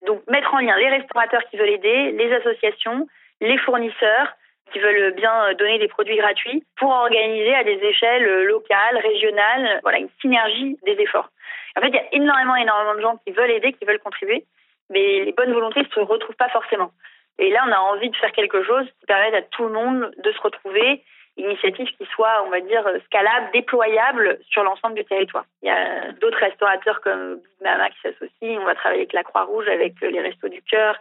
Donc, 0.06 0.22
mettre 0.28 0.52
en 0.52 0.58
lien 0.58 0.76
les 0.78 0.88
restaurateurs 0.88 1.44
qui 1.50 1.58
veulent 1.58 1.68
aider, 1.68 2.12
les 2.12 2.32
associations, 2.32 3.06
les 3.40 3.58
fournisseurs, 3.58 4.32
qui 4.72 4.78
veulent 4.78 5.12
bien 5.14 5.44
euh, 5.44 5.54
donner 5.54 5.78
des 5.78 5.88
produits 5.88 6.16
gratuits 6.16 6.64
pour 6.76 6.90
organiser 6.90 7.54
à 7.54 7.64
des 7.64 7.78
échelles 7.82 8.26
euh, 8.26 8.44
locales, 8.44 8.98
régionales, 8.98 9.80
voilà, 9.82 9.98
une 9.98 10.08
synergie 10.20 10.78
des 10.84 10.96
efforts. 11.00 11.28
En 11.76 11.80
fait, 11.80 11.88
il 11.88 11.94
y 11.94 11.98
a 11.98 12.14
énormément, 12.14 12.56
énormément 12.56 12.94
de 12.94 13.00
gens 13.00 13.16
qui 13.24 13.32
veulent 13.32 13.50
aider, 13.50 13.72
qui 13.72 13.84
veulent 13.84 14.00
contribuer, 14.00 14.44
mais 14.90 15.24
les 15.24 15.32
bonnes 15.32 15.52
volontés 15.52 15.80
ne 15.80 15.88
se 15.88 16.00
retrouvent 16.00 16.36
pas 16.36 16.48
forcément. 16.48 16.90
Et 17.38 17.50
là, 17.50 17.64
on 17.66 17.72
a 17.72 17.78
envie 17.78 18.10
de 18.10 18.16
faire 18.16 18.32
quelque 18.32 18.62
chose 18.62 18.86
qui 19.00 19.06
permette 19.06 19.34
à 19.34 19.42
tout 19.42 19.64
le 19.64 19.72
monde 19.72 20.12
de 20.22 20.32
se 20.32 20.40
retrouver, 20.40 21.02
initiative 21.36 21.88
qui 21.98 22.06
soit, 22.14 22.44
on 22.46 22.50
va 22.50 22.60
dire, 22.60 22.84
scalable, 23.06 23.50
déployable 23.52 24.38
sur 24.48 24.62
l'ensemble 24.62 24.94
du 24.94 25.04
territoire. 25.04 25.44
Il 25.62 25.66
y 25.66 25.70
a 25.70 26.12
d'autres 26.12 26.38
restaurateurs 26.38 27.00
comme 27.00 27.40
Mama 27.60 27.90
qui 27.90 28.00
s'associent. 28.02 28.60
On 28.60 28.64
va 28.64 28.76
travailler 28.76 29.00
avec 29.00 29.12
la 29.12 29.24
Croix-Rouge, 29.24 29.66
avec 29.66 30.00
les 30.00 30.20
Restos 30.20 30.48
du 30.48 30.62
Cœur, 30.62 30.96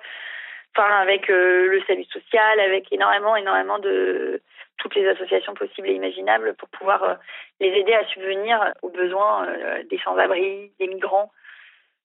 enfin 0.76 0.90
avec 1.02 1.30
euh, 1.30 1.68
le 1.68 1.82
salut 1.84 2.06
social, 2.06 2.60
avec 2.60 2.92
énormément, 2.92 3.36
énormément 3.36 3.80
de 3.80 4.42
toutes 4.78 4.96
les 4.96 5.08
associations 5.08 5.54
possibles 5.54 5.90
et 5.90 5.94
imaginables 5.94 6.56
pour 6.56 6.68
pouvoir 6.70 7.04
euh, 7.04 7.16
les 7.60 7.70
aider 7.70 7.94
à 7.94 8.06
subvenir 8.08 8.74
aux 8.82 8.90
besoins 8.90 9.48
euh, 9.48 9.84
des 9.90 10.00
sans-abri, 10.00 10.72
des 10.80 10.88
migrants. 10.88 11.32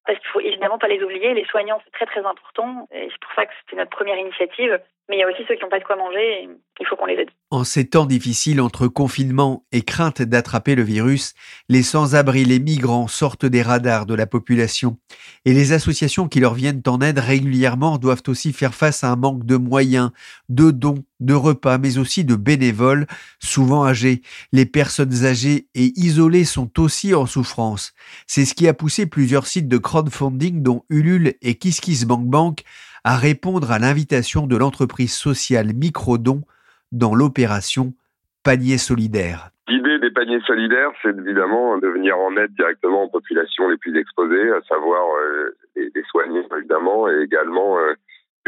Parce 0.06 0.18
qu'il 0.18 0.28
faut 0.28 0.40
évidemment 0.40 0.78
pas 0.78 0.88
les 0.88 1.02
oublier, 1.02 1.34
les 1.34 1.44
soignants 1.44 1.80
c'est 1.84 1.92
très 1.92 2.06
très 2.06 2.24
important 2.24 2.88
et 2.92 3.08
c'est 3.10 3.20
pour 3.20 3.32
ça 3.34 3.46
que 3.46 3.52
c'était 3.60 3.76
notre 3.76 3.90
première 3.90 4.16
initiative. 4.16 4.80
Mais 5.08 5.16
il 5.16 5.20
y 5.20 5.22
a 5.22 5.28
aussi 5.28 5.42
ceux 5.48 5.54
qui 5.54 5.62
n'ont 5.62 5.70
pas 5.70 5.78
de 5.78 5.84
quoi 5.84 5.96
manger 5.96 6.42
et 6.42 6.48
il 6.80 6.86
faut 6.86 6.94
qu'on 6.94 7.06
les 7.06 7.14
aide. 7.14 7.30
En 7.50 7.64
ces 7.64 7.88
temps 7.88 8.04
difficiles 8.04 8.60
entre 8.60 8.88
confinement 8.88 9.64
et 9.72 9.80
crainte 9.80 10.20
d'attraper 10.20 10.74
le 10.74 10.82
virus, 10.82 11.32
les 11.70 11.82
sans-abri, 11.82 12.44
les 12.44 12.58
migrants 12.58 13.08
sortent 13.08 13.46
des 13.46 13.62
radars 13.62 14.04
de 14.04 14.14
la 14.14 14.26
population. 14.26 14.98
Et 15.46 15.54
les 15.54 15.72
associations 15.72 16.28
qui 16.28 16.40
leur 16.40 16.52
viennent 16.52 16.82
en 16.86 17.00
aide 17.00 17.18
régulièrement 17.18 17.96
doivent 17.96 18.22
aussi 18.28 18.52
faire 18.52 18.74
face 18.74 19.02
à 19.02 19.08
un 19.08 19.16
manque 19.16 19.46
de 19.46 19.56
moyens, 19.56 20.10
de 20.50 20.70
dons, 20.70 21.04
de 21.20 21.32
repas, 21.34 21.78
mais 21.78 21.96
aussi 21.96 22.24
de 22.24 22.36
bénévoles, 22.36 23.06
souvent 23.40 23.86
âgés. 23.86 24.20
Les 24.52 24.66
personnes 24.66 25.24
âgées 25.24 25.68
et 25.74 25.92
isolées 25.96 26.44
sont 26.44 26.78
aussi 26.78 27.14
en 27.14 27.24
souffrance. 27.24 27.94
C'est 28.26 28.44
ce 28.44 28.54
qui 28.54 28.68
a 28.68 28.74
poussé 28.74 29.06
plusieurs 29.06 29.46
sites 29.46 29.68
de 29.68 29.78
crowdfunding 29.88 30.62
dont 30.62 30.82
Ulule 30.90 31.32
et 31.40 31.54
KissKissBankBank 31.54 32.60
à 33.04 33.16
répondre 33.16 33.72
à 33.72 33.78
l'invitation 33.78 34.46
de 34.46 34.54
l'entreprise 34.54 35.14
sociale 35.14 35.72
Microdon 35.72 36.42
dans 36.92 37.14
l'opération 37.14 37.94
Panier 38.44 38.76
solidaire. 38.76 39.48
L'idée 39.66 39.98
des 39.98 40.10
paniers 40.10 40.42
solidaires, 40.46 40.90
c'est 41.00 41.16
évidemment 41.16 41.78
de 41.78 41.88
venir 41.88 42.18
en 42.18 42.36
aide 42.36 42.52
directement 42.54 43.04
aux 43.04 43.08
populations 43.08 43.70
les 43.70 43.78
plus 43.78 43.98
exposées, 43.98 44.50
à 44.50 44.60
savoir 44.68 45.06
euh, 45.22 45.56
les, 45.74 45.90
les, 45.94 46.02
soignants 46.10 46.44
évidemment, 46.58 47.08
et 47.08 47.22
également 47.22 47.78
euh, 47.78 47.94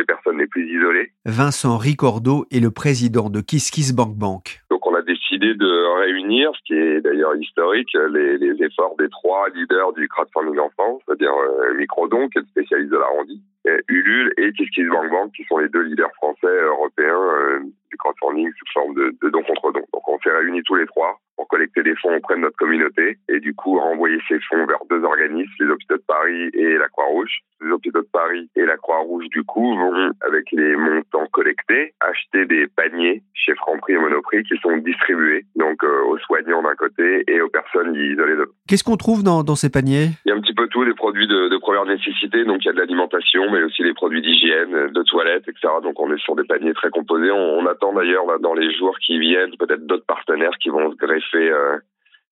les 0.00 0.06
personnes 0.06 0.38
les 0.38 0.46
plus 0.46 0.66
isolées. 0.66 1.12
Vincent 1.26 1.76
Ricordo 1.76 2.46
est 2.50 2.60
le 2.60 2.70
président 2.70 3.30
de 3.30 3.40
KissKissBankBank. 3.40 4.18
Bank. 4.20 4.60
Donc 4.70 4.86
on 4.86 4.94
a 4.94 5.02
décidé 5.02 5.54
de 5.54 6.00
réunir, 6.00 6.50
ce 6.56 6.60
qui 6.66 6.74
est 6.74 7.00
d'ailleurs 7.00 7.36
historique, 7.36 7.88
les, 8.12 8.38
les, 8.38 8.62
efforts 8.62 8.96
des 8.98 9.08
trois 9.08 9.48
leaders 9.50 9.92
du 9.92 10.08
crowdfunding 10.08 10.58
en 10.58 10.70
France, 10.70 11.02
c'est-à-dire 11.06 11.32
euh, 11.32 11.74
Microdon, 11.74 12.28
qui 12.28 12.38
est 12.38 12.42
le 12.42 12.46
spécialiste 12.48 12.90
de 12.90 12.96
l'arrondi, 12.96 13.40
Ulule 13.88 14.32
et 14.38 14.52
KissKissBankBank, 14.52 15.32
qui 15.32 15.44
sont 15.44 15.58
les 15.58 15.68
deux 15.68 15.82
leaders 15.82 16.12
français 16.14 16.56
europééens 16.66 17.22
euh, 17.22 17.60
du 17.90 17.96
crowdfunding 17.96 18.50
sous 18.58 18.72
forme 18.72 18.94
de, 18.94 19.14
de 19.22 19.30
don 19.30 19.42
contre 19.42 19.72
don. 19.72 19.84
Donc 19.92 20.08
on 20.08 20.18
s'est 20.20 20.30
réunis 20.30 20.62
tous 20.64 20.76
les 20.76 20.86
trois 20.86 21.18
pour 21.40 21.48
collecter 21.48 21.82
des 21.82 21.96
fonds 21.96 22.14
auprès 22.14 22.36
de 22.36 22.40
notre 22.40 22.56
communauté 22.56 23.16
et 23.30 23.40
du 23.40 23.54
coup 23.54 23.78
renvoyer 23.78 24.18
ces 24.28 24.38
fonds 24.40 24.66
vers 24.66 24.80
deux 24.90 25.02
organismes, 25.02 25.50
les 25.58 25.70
hôpitaux 25.70 25.96
de 25.96 26.04
Paris 26.06 26.50
et 26.52 26.76
la 26.76 26.88
Croix-Rouge. 26.88 27.40
Les 27.62 27.70
hôpitaux 27.70 28.02
de 28.02 28.08
Paris 28.12 28.50
et 28.56 28.66
la 28.66 28.76
Croix-Rouge 28.76 29.26
du 29.30 29.42
coup 29.44 29.74
vont, 29.74 30.10
avec 30.20 30.44
les 30.52 30.76
montants 30.76 31.26
collectés, 31.32 31.94
acheter 32.00 32.44
des 32.44 32.66
paniers 32.68 33.22
chez 33.32 33.54
Franprix 33.54 33.94
et 33.94 33.98
Monoprix 33.98 34.42
qui 34.44 34.56
sont 34.58 34.76
distribués 34.78 35.46
donc 35.56 35.82
euh, 35.82 36.04
aux 36.04 36.18
soignants 36.18 36.62
d'un 36.62 36.74
côté 36.74 37.24
et 37.26 37.40
aux 37.40 37.48
personnes 37.48 37.94
isolées 37.94 38.32
de 38.32 38.40
l'autre. 38.40 38.52
Qu'est-ce 38.68 38.84
qu'on 38.84 38.96
trouve 38.96 39.22
dans, 39.22 39.42
dans, 39.42 39.56
ces 39.56 39.70
paniers? 39.70 40.08
Il 40.26 40.28
y 40.28 40.32
a 40.32 40.36
un 40.36 40.40
petit 40.40 40.54
peu 40.54 40.68
tout, 40.68 40.84
des 40.84 40.94
produits 40.94 41.26
de, 41.26 41.48
de 41.48 41.58
première 41.58 41.86
nécessité, 41.86 42.44
donc 42.44 42.58
il 42.62 42.66
y 42.66 42.70
a 42.70 42.72
de 42.72 42.78
l'alimentation, 42.78 43.50
mais 43.50 43.62
aussi 43.62 43.82
les 43.82 43.94
produits 43.94 44.22
d'hygiène, 44.22 44.92
de 44.92 45.02
toilettes, 45.02 45.48
etc. 45.48 45.68
Donc 45.82 45.98
on 46.00 46.12
est 46.12 46.20
sur 46.20 46.36
des 46.36 46.44
paniers 46.44 46.74
très 46.74 46.90
composés. 46.90 47.30
On, 47.30 47.58
on 47.58 47.66
d'ailleurs 47.94 48.24
dans 48.40 48.54
les 48.54 48.74
jours 48.76 48.96
qui 48.98 49.18
viennent 49.18 49.56
peut-être 49.58 49.86
d'autres 49.86 50.06
partenaires 50.06 50.56
qui 50.62 50.68
vont 50.68 50.90
se 50.90 50.96
greffer 50.96 51.50
euh, 51.50 51.78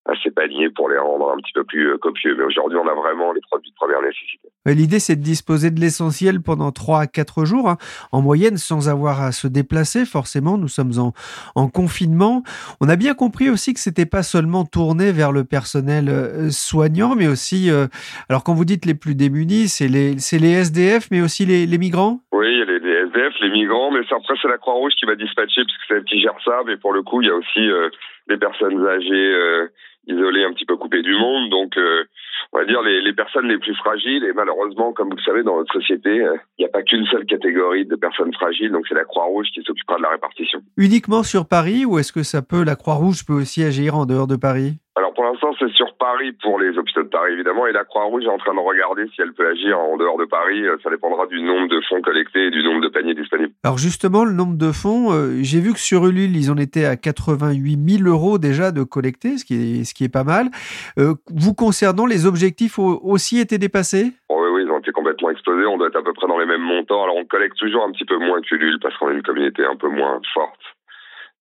à 0.09 0.15
ces 0.23 0.31
paniers 0.31 0.71
pour 0.71 0.89
les 0.89 0.99
rendre 0.99 1.31
un 1.31 1.37
petit 1.37 1.53
peu 1.55 1.65
plus 1.65 1.93
euh, 1.93 1.99
copieux. 1.99 2.35
Mais 2.37 2.45
aujourd'hui, 2.45 2.79
on 2.79 2.89
a 2.89 2.95
vraiment 2.95 3.33
les 3.33 3.43
produits 3.43 3.71
de 3.71 3.77
première 3.77 4.01
nécessité. 4.01 4.49
L'idée, 4.67 4.99
c'est 4.99 5.17
de 5.17 5.23
disposer 5.23 5.71
de 5.71 5.81
l'essentiel 5.81 6.41
pendant 6.41 6.73
3 6.73 7.01
à 7.01 7.07
4 7.07 7.45
jours, 7.45 7.69
hein, 7.69 7.77
en 8.11 8.23
moyenne, 8.23 8.57
sans 8.57 8.89
avoir 8.89 9.21
à 9.21 9.33
se 9.33 9.47
déplacer. 9.47 10.07
Forcément, 10.07 10.57
nous 10.57 10.69
sommes 10.69 10.99
en, 10.99 11.13
en 11.55 11.69
confinement. 11.69 12.43
On 12.81 12.89
a 12.89 12.97
bien 12.97 13.15
compris 13.15 13.51
aussi 13.51 13.75
que 13.75 13.81
c'était 13.81 14.07
pas 14.07 14.23
seulement 14.23 14.65
tourné 14.65 15.13
vers 15.13 15.31
le 15.31 15.45
personnel 15.45 16.09
euh, 16.09 16.51
soignant, 16.51 17.15
mais 17.15 17.29
aussi, 17.29 17.71
euh, 17.71 17.87
alors 18.31 18.45
quand 18.45 18.55
vous 18.55 18.65
dites 18.65 18.87
les 18.87 18.95
plus 18.95 19.15
démunis, 19.15 19.69
c'est 19.69 19.89
les, 19.89 20.15
les 20.15 20.53
SDF, 20.53 21.09
mais 21.11 21.21
aussi 21.21 21.45
les, 21.45 21.67
les 21.67 21.79
migrants? 21.79 22.21
Oui, 22.33 22.47
il 22.51 22.59
y 22.59 22.63
a 22.63 22.65
les, 22.65 22.79
les, 22.79 22.98
SDF, 23.09 23.35
les 23.41 23.51
migrants, 23.51 23.91
mais 23.91 24.01
après, 24.11 24.35
c'est 24.41 24.49
la 24.49 24.59
Croix-Rouge 24.59 24.93
qui 24.99 25.07
va 25.07 25.15
dispatcher, 25.15 25.65
puisque 25.65 25.81
c'est 25.89 25.95
elle 25.95 26.05
qui 26.05 26.21
gère 26.21 26.39
ça. 26.45 26.63
Mais 26.67 26.77
pour 26.77 26.93
le 26.93 27.03
coup, 27.03 27.23
il 27.23 27.29
y 27.29 27.31
a 27.31 27.35
aussi 27.35 27.69
euh, 27.69 27.91
les 28.29 28.37
personnes 28.37 28.87
âgées 28.87 29.69
isolés, 30.09 30.45
un 30.45 30.53
petit 30.53 30.65
peu 30.65 30.77
coupés 30.77 31.03
du 31.03 31.15
monde. 31.15 31.51
Donc, 31.51 31.77
euh, 31.77 32.05
on 32.53 32.59
va 32.59 32.65
dire 32.65 32.83
les, 32.83 33.01
les, 33.03 33.13
personnes 33.13 33.47
les 33.47 33.59
plus 33.59 33.75
fragiles. 33.77 34.25
Et 34.25 34.33
malheureusement, 34.33 34.93
comme 34.93 35.11
vous 35.11 35.17
le 35.17 35.23
savez, 35.23 35.43
dans 35.43 35.57
notre 35.57 35.73
société, 35.73 36.23
euh, 36.23 36.37
il 36.59 36.63
n'y 36.63 36.67
a 36.67 36.71
pas 36.71 36.83
qu'une 36.83 37.07
seule 37.07 37.27
catégorie 37.27 37.85
de 37.85 37.97
personnes 37.97 38.33
fragiles. 38.35 38.73
Donc, 38.73 38.87
c'est 38.89 38.95
la 38.95 39.05
Croix-Rouge 39.05 39.49
qui 39.53 39.63
s'occupera 39.63 39.99
de 39.99 40.03
la 40.03 40.11
répartition. 40.11 40.61
Uniquement 40.77 41.23
sur 41.23 41.47
Paris 41.47 41.85
ou 41.85 41.99
est-ce 41.99 42.13
que 42.13 42.23
ça 42.23 42.43
peut, 42.43 42.65
la 42.65 42.77
Croix-Rouge 42.77 43.25
peut 43.27 43.35
aussi 43.35 43.63
agir 43.63 43.95
en 43.97 44.07
dehors 44.07 44.27
de 44.27 44.37
Paris? 44.37 44.79
Alors 44.99 45.15
pour 45.15 45.25
l'instant, 45.25 45.51
c'est 45.59 45.71
sur 45.71 45.95
Paris 45.95 46.33
pour 46.43 46.59
les 46.59 46.77
hôpitaux 46.77 47.05
de 47.05 47.09
Paris 47.09 47.33
évidemment, 47.33 47.67
et 47.67 47.73
la 47.73 47.85
Croix-Rouge 47.85 48.25
est 48.25 48.29
en 48.29 48.39
train 48.39 48.55
de 48.55 48.61
regarder 48.61 49.07
si 49.15 49.23
elle 49.23 49.33
peut 49.33 49.47
agir 49.47 49.79
en 49.79 49.97
dehors 49.97 50.19
de 50.19 50.25
Paris. 50.25 50.67
Euh, 50.67 50.77
ça 50.83 50.91
dépendra 50.91 51.27
du 51.27 51.41
nombre 51.41 51.69
de 51.69 51.81
fonds 51.89 52.01
collectés 52.03 52.47
et 52.47 52.51
du 52.51 52.65
nombre 52.65 52.81
de 52.81 52.89
paniers 52.89 53.15
disponibles. 53.15 53.53
Alors 53.63 53.79
justement, 53.79 54.25
le 54.25 54.33
nombre 54.33 54.59
de 54.59 54.73
fonds, 54.73 55.13
euh, 55.13 55.39
j'ai 55.43 55.61
vu 55.61 55.73
que 55.73 55.79
sur 55.79 56.05
Ulule, 56.07 56.37
ils 56.37 56.51
en 56.51 56.57
étaient 56.57 56.85
à 56.85 56.97
88 56.97 58.03
000 58.03 58.09
euros 58.09 58.39
déjà 58.39 58.73
de 58.73 58.83
collectés, 58.83 59.39
ce 59.39 59.45
qui 59.45 59.81
est, 59.81 59.85
ce 59.85 59.95
qui 59.95 60.05
est 60.05 60.13
pas 60.13 60.25
mal. 60.25 60.49
Euh, 60.99 61.15
vous 61.31 61.55
concernant, 61.55 62.07
les 62.07 62.27
objectifs 62.27 62.79
ont 62.79 62.99
aussi 63.03 63.39
été 63.39 63.59
dépassés? 63.59 64.13
Oh, 64.29 64.41
Oui, 64.43 64.49
oui, 64.53 64.63
ils 64.67 64.71
ont 64.71 64.79
été 64.79 64.91
complètement 64.91 65.31
explosés. 65.31 65.67
On 65.67 65.79
doit 65.79 65.89
être 65.89 65.99
à 65.99 66.03
peu 66.03 66.13
près 66.13 66.27
dans 66.27 66.39
les 66.39 66.47
mêmes 66.47 66.63
montants. 66.63 67.05
Alors 67.05 67.17
on 67.17 67.25
collecte 67.25 67.57
toujours 67.57 67.85
un 67.85 67.93
petit 67.93 68.05
peu 68.05 68.19
moins 68.19 68.41
qu'Ulule 68.41 68.79
parce 68.83 68.97
qu'on 68.97 69.09
a 69.09 69.13
une 69.13 69.23
communauté 69.23 69.65
un 69.65 69.77
peu 69.77 69.89
moins 69.89 70.21
forte. 70.35 70.61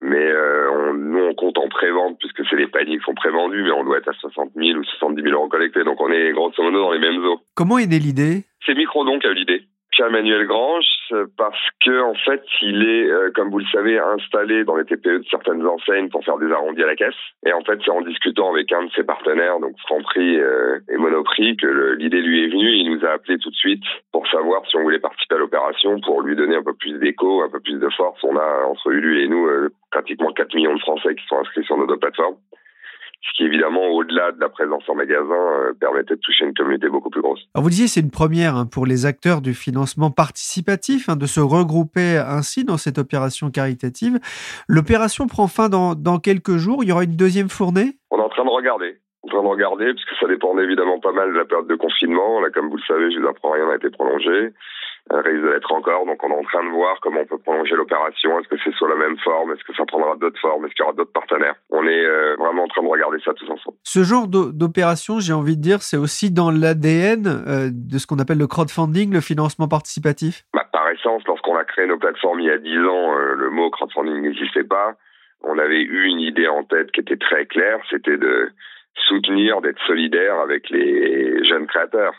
Mais 0.00 0.26
euh, 0.26 0.70
on, 0.70 0.94
nous, 0.94 1.24
on 1.24 1.34
compte 1.34 1.58
en 1.58 1.68
pré-vente 1.68 2.18
puisque 2.18 2.46
c'est 2.48 2.56
les 2.56 2.68
paniers 2.68 2.98
qui 2.98 3.04
sont 3.04 3.14
pré-vendus, 3.14 3.62
mais 3.62 3.72
on 3.72 3.84
doit 3.84 3.98
être 3.98 4.08
à 4.08 4.12
60 4.12 4.52
000 4.54 4.78
ou 4.78 4.84
70 4.84 5.22
000 5.22 5.34
euros 5.34 5.48
collectés. 5.48 5.84
Donc 5.84 6.00
on 6.00 6.10
est 6.10 6.32
grosso 6.32 6.62
modo 6.62 6.80
dans 6.80 6.92
les 6.92 7.00
mêmes 7.00 7.24
eaux. 7.24 7.40
Comment 7.54 7.78
est 7.78 7.86
née 7.86 7.98
l'idée? 7.98 8.44
C'est 8.64 8.74
Microdon 8.74 9.18
qui 9.18 9.26
a 9.26 9.30
eu 9.30 9.34
l'idée. 9.34 9.62
Pierre-Emmanuel 9.92 10.46
Grange 10.46 10.86
parce 11.36 11.58
que 11.84 12.02
en 12.02 12.14
fait, 12.14 12.42
il 12.62 12.82
est, 12.82 13.10
euh, 13.10 13.30
comme 13.34 13.50
vous 13.50 13.58
le 13.58 13.66
savez, 13.72 13.98
installé 13.98 14.64
dans 14.64 14.76
les 14.76 14.84
TPE 14.84 15.18
de 15.20 15.24
certaines 15.30 15.66
enseignes 15.66 16.08
pour 16.08 16.24
faire 16.24 16.38
des 16.38 16.50
arrondis 16.50 16.82
à 16.82 16.86
la 16.86 16.96
caisse. 16.96 17.14
Et 17.46 17.52
en 17.52 17.62
fait, 17.62 17.78
c'est 17.84 17.90
en 17.90 18.02
discutant 18.02 18.52
avec 18.52 18.70
un 18.72 18.84
de 18.84 18.90
ses 18.92 19.04
partenaires, 19.04 19.58
donc 19.60 19.78
Franprix 19.80 20.38
euh, 20.38 20.78
et 20.88 20.96
Monoprix, 20.96 21.56
que 21.56 21.96
l'idée 21.98 22.20
lui 22.20 22.44
est 22.44 22.48
venue. 22.48 22.72
Il 22.72 22.90
nous 22.90 23.04
a 23.04 23.10
appelé 23.10 23.38
tout 23.38 23.50
de 23.50 23.56
suite 23.56 23.84
pour 24.12 24.26
savoir 24.28 24.66
si 24.66 24.76
on 24.76 24.82
voulait 24.82 24.98
participer 24.98 25.36
à 25.36 25.38
l'opération, 25.38 26.00
pour 26.00 26.22
lui 26.22 26.36
donner 26.36 26.56
un 26.56 26.62
peu 26.62 26.74
plus 26.74 26.98
d'écho, 26.98 27.42
un 27.42 27.48
peu 27.48 27.60
plus 27.60 27.78
de 27.78 27.88
force. 27.90 28.22
On 28.24 28.36
a 28.36 28.64
entre 28.66 28.90
Ulu 28.90 29.22
et 29.22 29.28
nous 29.28 29.46
euh, 29.46 29.70
pratiquement 29.90 30.32
4 30.32 30.54
millions 30.54 30.74
de 30.74 30.80
Français 30.80 31.14
qui 31.14 31.26
sont 31.26 31.38
inscrits 31.38 31.64
sur 31.64 31.76
nos 31.76 31.86
deux 31.86 31.98
plateformes 31.98 32.36
ce 33.20 33.36
qui 33.36 33.44
évidemment, 33.44 33.86
au-delà 33.88 34.32
de 34.32 34.40
la 34.40 34.48
présence 34.48 34.82
en 34.88 34.94
magasin, 34.94 35.34
euh, 35.34 35.72
permettait 35.80 36.14
de 36.14 36.20
toucher 36.20 36.44
une 36.44 36.54
communauté 36.54 36.88
beaucoup 36.88 37.10
plus 37.10 37.20
grosse. 37.20 37.40
Alors 37.54 37.64
vous 37.64 37.70
disiez, 37.70 37.88
c'est 37.88 38.00
une 38.00 38.10
première 38.10 38.56
hein, 38.56 38.66
pour 38.66 38.86
les 38.86 39.06
acteurs 39.06 39.40
du 39.40 39.54
financement 39.54 40.10
participatif 40.10 41.08
hein, 41.08 41.16
de 41.16 41.26
se 41.26 41.40
regrouper 41.40 42.18
ainsi 42.18 42.64
dans 42.64 42.76
cette 42.76 42.98
opération 42.98 43.50
caritative. 43.50 44.18
L'opération 44.68 45.26
prend 45.26 45.48
fin 45.48 45.68
dans, 45.68 45.94
dans 45.94 46.18
quelques 46.18 46.56
jours. 46.56 46.84
Il 46.84 46.88
y 46.88 46.92
aura 46.92 47.04
une 47.04 47.16
deuxième 47.16 47.48
fournée? 47.48 47.98
On 48.10 48.18
est 48.18 48.22
en 48.22 48.28
train 48.28 48.44
de 48.44 48.50
regarder 48.50 48.98
en 49.24 49.28
train 49.28 49.42
de 49.42 49.48
regarder, 49.48 49.92
parce 49.92 50.04
que 50.04 50.16
ça 50.20 50.28
dépend 50.28 50.56
évidemment 50.58 51.00
pas 51.00 51.12
mal 51.12 51.32
de 51.32 51.38
la 51.38 51.44
période 51.44 51.66
de 51.66 51.74
confinement. 51.74 52.40
Là, 52.40 52.50
comme 52.50 52.70
vous 52.70 52.76
le 52.76 52.82
savez, 52.86 53.10
je 53.10 53.18
vous 53.18 53.26
apprends 53.26 53.50
rien 53.50 53.66
n'a 53.66 53.74
été 53.74 53.90
prolongé 53.90 54.54
risque 55.10 55.42
de 55.42 55.48
l'être 55.48 55.72
encore. 55.72 56.06
Donc 56.06 56.22
on 56.22 56.30
est 56.30 56.38
en 56.38 56.42
train 56.42 56.64
de 56.64 56.70
voir 56.70 56.98
comment 57.00 57.20
on 57.20 57.26
peut 57.26 57.38
prolonger 57.38 57.74
l'opération. 57.74 58.38
Est-ce 58.38 58.48
que 58.48 58.56
c'est 58.62 58.74
sur 58.74 58.88
la 58.88 58.96
même 58.96 59.16
forme? 59.18 59.52
Est-ce 59.52 59.64
que 59.64 59.74
ça 59.74 59.84
prendra 59.86 60.16
d'autres 60.16 60.40
formes? 60.40 60.64
Est-ce 60.66 60.74
qu'il 60.74 60.82
y 60.82 60.86
aura 60.86 60.94
d'autres 60.94 61.12
partenaires? 61.12 61.54
On 61.70 61.86
est 61.86 62.04
euh, 62.04 62.36
vraiment 62.38 62.64
en 62.64 62.68
train 62.68 62.82
de 62.82 62.88
regarder 62.88 63.18
ça 63.24 63.32
tous 63.34 63.48
ensemble. 63.50 63.76
Ce 63.82 64.02
genre 64.02 64.28
d'opération, 64.28 65.20
j'ai 65.20 65.32
envie 65.32 65.56
de 65.56 65.62
dire, 65.62 65.82
c'est 65.82 65.96
aussi 65.96 66.30
dans 66.32 66.50
l'ADN 66.50 67.26
euh, 67.26 67.70
de 67.72 67.98
ce 67.98 68.06
qu'on 68.06 68.18
appelle 68.18 68.38
le 68.38 68.46
crowdfunding, 68.46 69.12
le 69.12 69.20
financement 69.20 69.68
participatif? 69.68 70.44
Bah, 70.54 70.66
Par 70.72 70.88
essence, 70.90 71.22
lorsqu'on 71.26 71.56
a 71.56 71.64
créé 71.64 71.86
nos 71.86 71.98
plateformes 71.98 72.40
il 72.40 72.46
y 72.46 72.50
a 72.50 72.58
10 72.58 72.78
ans, 72.78 73.16
euh, 73.16 73.34
le 73.34 73.50
mot 73.50 73.70
crowdfunding 73.70 74.22
n'existait 74.22 74.64
pas. 74.64 74.94
On 75.42 75.58
avait 75.58 75.80
eu 75.80 76.06
une 76.06 76.20
idée 76.20 76.48
en 76.48 76.64
tête 76.64 76.90
qui 76.90 77.00
était 77.00 77.16
très 77.16 77.46
claire, 77.46 77.78
c'était 77.90 78.16
de 78.16 78.50
soutenir, 79.06 79.60
d'être 79.60 79.80
solidaire 79.86 80.40
avec 80.40 80.68
les 80.70 81.44
jeunes 81.48 81.66
créateurs. 81.66 82.14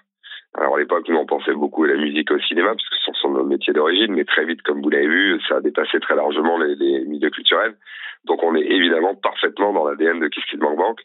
Alors 0.58 0.76
à 0.76 0.80
l'époque, 0.80 1.08
nous 1.08 1.18
on 1.18 1.26
pensait 1.26 1.54
beaucoup 1.54 1.84
à 1.84 1.88
la 1.88 1.96
musique, 1.96 2.32
au 2.32 2.40
cinéma, 2.40 2.70
parce 2.70 2.90
que 2.90 2.96
ce 3.06 3.12
sont 3.22 3.32
nos 3.32 3.46
métiers 3.46 3.74
d'origine, 3.74 4.14
mais 4.14 4.26
très 4.26 4.46
vite, 4.46 4.62
comme 4.64 4.82
vous 4.82 4.90
l'avez 4.90 5.08
vu, 5.08 5.40
ça 5.48 5.58
a 5.58 5.62
dépassé 5.62 6.00
très 6.00 6.16
largement 6.16 6.58
les, 6.58 6.76
les, 6.76 7.06
milieux 7.06 7.30
culturels. 7.30 7.76
Donc 8.26 8.44
on 8.44 8.56
est 8.56 8.66
évidemment 8.66 9.16
parfaitement 9.16 9.72
dans 9.74 9.88
l'ADN 9.88 10.20
de 10.20 10.28
KissKissBankBank. 10.28 10.78
Bank. 10.78 11.00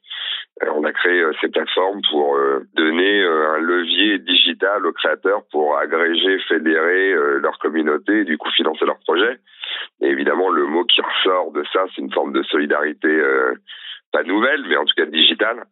Euh, 0.62 0.70
on 0.74 0.84
a 0.84 0.92
créé 0.92 1.20
euh, 1.20 1.32
ces 1.40 1.48
plateformes 1.48 2.00
pour 2.10 2.36
euh, 2.36 2.66
donner 2.74 3.22
un 3.24 3.58
levier 3.58 4.18
digital 4.18 4.86
aux 4.86 4.92
créateurs 4.92 5.42
pour 5.50 5.76
agréger, 5.76 6.38
fédérer 6.48 7.14
leur 7.40 7.58
communauté 7.58 8.20
et 8.20 8.24
du 8.24 8.38
coup 8.38 8.50
financer 8.50 8.84
leurs 8.84 9.00
projets. 9.00 9.38
Et 10.00 10.06
évidemment, 10.06 10.50
le 10.50 10.66
mot 10.66 10.84
qui 10.84 11.00
ressort 11.00 11.52
de 11.52 11.64
ça, 11.72 11.84
c'est 11.94 12.02
une 12.02 12.12
forme 12.12 12.32
de 12.32 12.42
solidarité 12.44 13.08
pas 14.14 14.22
nouvelle, 14.22 14.62
mais 14.68 14.76
en 14.76 14.84
tout 14.84 14.94
cas 14.96 15.06
digitale. 15.06 15.64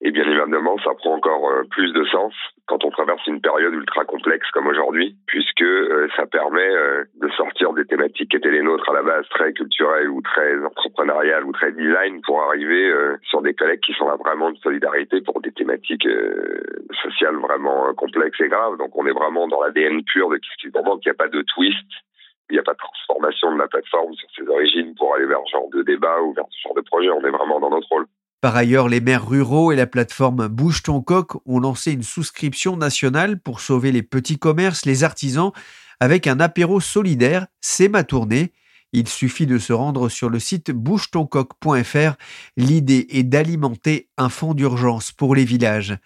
Et 0.00 0.10
bien 0.10 0.24
évidemment, 0.24 0.78
ça 0.82 0.94
prend 0.94 1.14
encore 1.16 1.50
euh, 1.50 1.64
plus 1.70 1.92
de 1.92 2.02
sens 2.06 2.32
quand 2.66 2.82
on 2.82 2.90
traverse 2.90 3.26
une 3.26 3.42
période 3.42 3.74
ultra 3.74 4.06
complexe 4.06 4.50
comme 4.52 4.68
aujourd'hui, 4.68 5.16
puisque 5.26 5.60
euh, 5.60 6.08
ça 6.16 6.24
permet 6.24 6.70
euh, 6.70 7.04
de 7.20 7.28
sortir 7.32 7.74
des 7.74 7.84
thématiques 7.84 8.30
qui 8.30 8.36
étaient 8.38 8.50
les 8.50 8.62
nôtres 8.62 8.88
à 8.88 8.94
la 8.94 9.02
base, 9.02 9.28
très 9.28 9.52
culturelles 9.52 10.08
ou 10.08 10.22
très 10.22 10.64
entrepreneuriales 10.64 11.44
ou 11.44 11.52
très 11.52 11.72
design, 11.72 12.22
pour 12.22 12.40
arriver 12.42 12.90
sur 13.24 13.42
des 13.42 13.52
collègues 13.52 13.80
qui 13.80 13.92
sont 13.92 14.08
là 14.08 14.16
vraiment 14.16 14.50
de 14.50 14.56
solidarité 14.58 15.20
pour 15.20 15.42
des 15.42 15.52
thématiques 15.52 16.08
sociales 17.02 17.36
vraiment 17.36 17.92
complexes 17.94 18.40
et 18.40 18.48
graves. 18.48 18.78
Donc 18.78 18.96
on 18.96 19.06
est 19.06 19.12
vraiment 19.12 19.46
dans 19.48 19.62
l'ADN 19.62 20.02
pur 20.04 20.30
de 20.30 20.40
ce 20.42 20.66
qui 20.66 20.72
qu'il 20.72 20.80
n'y 21.06 21.10
a 21.10 21.14
pas 21.14 21.28
de 21.28 21.42
twist 21.54 21.86
il 22.50 22.54
n'y 22.54 22.58
a 22.58 22.62
pas 22.62 22.72
de 22.72 22.78
transformation 22.78 23.52
de 23.52 23.58
la 23.58 23.68
plateforme 23.68 24.12
sur 24.14 24.28
ses 24.36 24.48
origines 24.48 24.94
pour 24.96 25.14
aller 25.14 25.26
vers 25.26 25.38
ce 25.46 25.52
genre 25.52 25.70
de 25.72 25.82
débat 25.82 26.20
ou 26.22 26.32
vers 26.34 26.44
ce 26.50 26.60
genre 26.62 26.74
de 26.74 26.80
projet. 26.82 27.08
On 27.10 27.24
est 27.24 27.30
vraiment 27.30 27.60
dans 27.60 27.70
notre 27.70 27.88
rôle. 27.88 28.06
Par 28.40 28.56
ailleurs, 28.56 28.88
les 28.88 29.00
maires 29.00 29.28
ruraux 29.28 29.70
et 29.70 29.76
la 29.76 29.86
plateforme 29.86 30.48
Bouge 30.48 30.82
ton 30.82 31.02
coq 31.02 31.32
ont 31.46 31.60
lancé 31.60 31.92
une 31.92 32.02
souscription 32.02 32.76
nationale 32.76 33.38
pour 33.38 33.60
sauver 33.60 33.92
les 33.92 34.02
petits 34.02 34.38
commerces, 34.38 34.86
les 34.86 35.04
artisans, 35.04 35.52
avec 36.00 36.26
un 36.26 36.40
apéro 36.40 36.80
solidaire. 36.80 37.46
C'est 37.60 37.88
ma 37.88 38.02
tournée. 38.02 38.52
Il 38.92 39.06
suffit 39.06 39.46
de 39.46 39.58
se 39.58 39.72
rendre 39.72 40.08
sur 40.08 40.30
le 40.30 40.40
site 40.40 40.72
bougetoncoq.fr. 40.72 42.16
L'idée 42.56 43.06
est 43.10 43.22
d'alimenter 43.22 44.08
un 44.16 44.28
fonds 44.28 44.54
d'urgence 44.54 45.12
pour 45.12 45.34
les 45.34 45.44
villages. 45.44 45.96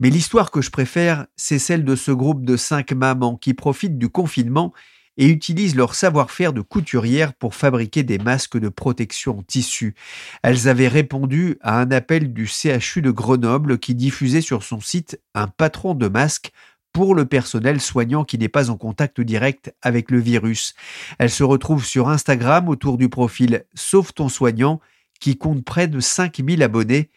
Mais 0.00 0.10
l'histoire 0.10 0.50
que 0.50 0.60
je 0.60 0.70
préfère, 0.70 1.26
c'est 1.36 1.58
celle 1.58 1.84
de 1.84 1.96
ce 1.96 2.10
groupe 2.10 2.44
de 2.44 2.56
cinq 2.56 2.92
mamans 2.92 3.36
qui 3.36 3.54
profitent 3.54 3.96
du 3.96 4.10
confinement 4.10 4.74
et 5.16 5.28
utilisent 5.28 5.76
leur 5.76 5.94
savoir-faire 5.94 6.52
de 6.52 6.60
couturière 6.60 7.34
pour 7.34 7.54
fabriquer 7.54 8.02
des 8.02 8.18
masques 8.18 8.58
de 8.58 8.68
protection 8.68 9.38
en 9.38 9.42
tissu. 9.42 9.94
Elles 10.42 10.68
avaient 10.68 10.88
répondu 10.88 11.58
à 11.60 11.80
un 11.80 11.90
appel 11.90 12.32
du 12.32 12.46
CHU 12.46 13.02
de 13.02 13.10
Grenoble 13.10 13.78
qui 13.78 13.94
diffusait 13.94 14.40
sur 14.40 14.62
son 14.62 14.80
site 14.80 15.20
un 15.34 15.48
patron 15.48 15.94
de 15.94 16.08
masques 16.08 16.52
pour 16.92 17.14
le 17.14 17.26
personnel 17.26 17.80
soignant 17.80 18.24
qui 18.24 18.38
n'est 18.38 18.48
pas 18.48 18.70
en 18.70 18.78
contact 18.78 19.20
direct 19.20 19.74
avec 19.82 20.10
le 20.10 20.18
virus. 20.18 20.74
Elles 21.18 21.30
se 21.30 21.44
retrouvent 21.44 21.84
sur 21.84 22.08
Instagram 22.08 22.68
autour 22.68 22.96
du 22.96 23.10
profil 23.10 23.64
Sauve 23.74 24.14
ton 24.14 24.30
soignant 24.30 24.80
qui 25.20 25.36
compte 25.36 25.64
près 25.64 25.88
de 25.88 26.00
5000 26.00 26.62
abonnés 26.62 27.10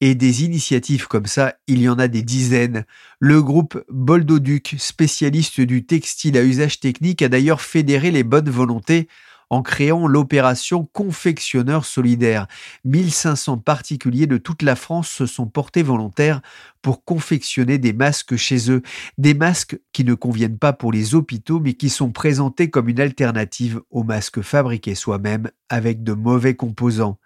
et 0.00 0.14
des 0.14 0.44
initiatives 0.44 1.06
comme 1.06 1.26
ça, 1.26 1.54
il 1.66 1.80
y 1.80 1.88
en 1.88 1.98
a 1.98 2.08
des 2.08 2.22
dizaines. 2.22 2.84
Le 3.18 3.42
groupe 3.42 3.82
Boldoduc, 3.88 4.76
spécialiste 4.78 5.60
du 5.60 5.86
textile 5.86 6.36
à 6.36 6.44
usage 6.44 6.80
technique, 6.80 7.22
a 7.22 7.28
d'ailleurs 7.28 7.62
fédéré 7.62 8.10
les 8.10 8.24
bonnes 8.24 8.50
volontés 8.50 9.08
en 9.50 9.62
créant 9.62 10.06
l'opération 10.06 10.88
Confectionneur 10.92 11.84
solidaire. 11.84 12.46
1500 12.84 13.58
particuliers 13.58 14.26
de 14.26 14.38
toute 14.38 14.62
la 14.62 14.76
France 14.76 15.08
se 15.08 15.26
sont 15.26 15.46
portés 15.46 15.82
volontaires 15.82 16.40
pour 16.82 17.04
confectionner 17.04 17.78
des 17.78 17.92
masques 17.92 18.36
chez 18.36 18.70
eux. 18.70 18.82
Des 19.18 19.34
masques 19.34 19.78
qui 19.92 20.04
ne 20.04 20.14
conviennent 20.14 20.58
pas 20.58 20.72
pour 20.72 20.92
les 20.92 21.14
hôpitaux 21.14 21.60
mais 21.60 21.74
qui 21.74 21.90
sont 21.90 22.10
présentés 22.10 22.70
comme 22.70 22.88
une 22.88 23.00
alternative 23.00 23.80
aux 23.90 24.02
masques 24.02 24.42
fabriqués 24.42 24.94
soi-même 24.94 25.50
avec 25.68 26.02
de 26.02 26.12
mauvais 26.12 26.56
composants. 26.56 27.18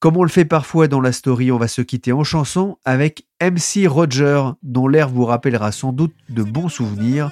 Comme 0.00 0.16
on 0.16 0.22
le 0.22 0.28
fait 0.28 0.44
parfois 0.44 0.86
dans 0.86 1.00
la 1.00 1.12
story, 1.12 1.50
on 1.50 1.58
va 1.58 1.68
se 1.68 1.80
quitter 1.80 2.12
en 2.12 2.24
chanson 2.24 2.76
avec 2.84 3.26
MC 3.42 3.86
Roger, 3.86 4.42
dont 4.62 4.86
l'air 4.86 5.08
vous 5.08 5.24
rappellera 5.24 5.72
sans 5.72 5.92
doute 5.92 6.14
de 6.28 6.42
bons 6.42 6.68
souvenirs, 6.68 7.30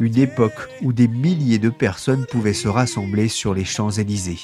une 0.00 0.18
époque 0.18 0.68
où 0.82 0.92
des 0.92 1.08
milliers 1.08 1.58
de 1.58 1.70
personnes 1.70 2.26
pouvaient 2.26 2.52
se 2.52 2.68
rassembler 2.68 3.28
sur 3.28 3.54
les 3.54 3.64
Champs-Élysées. 3.64 4.40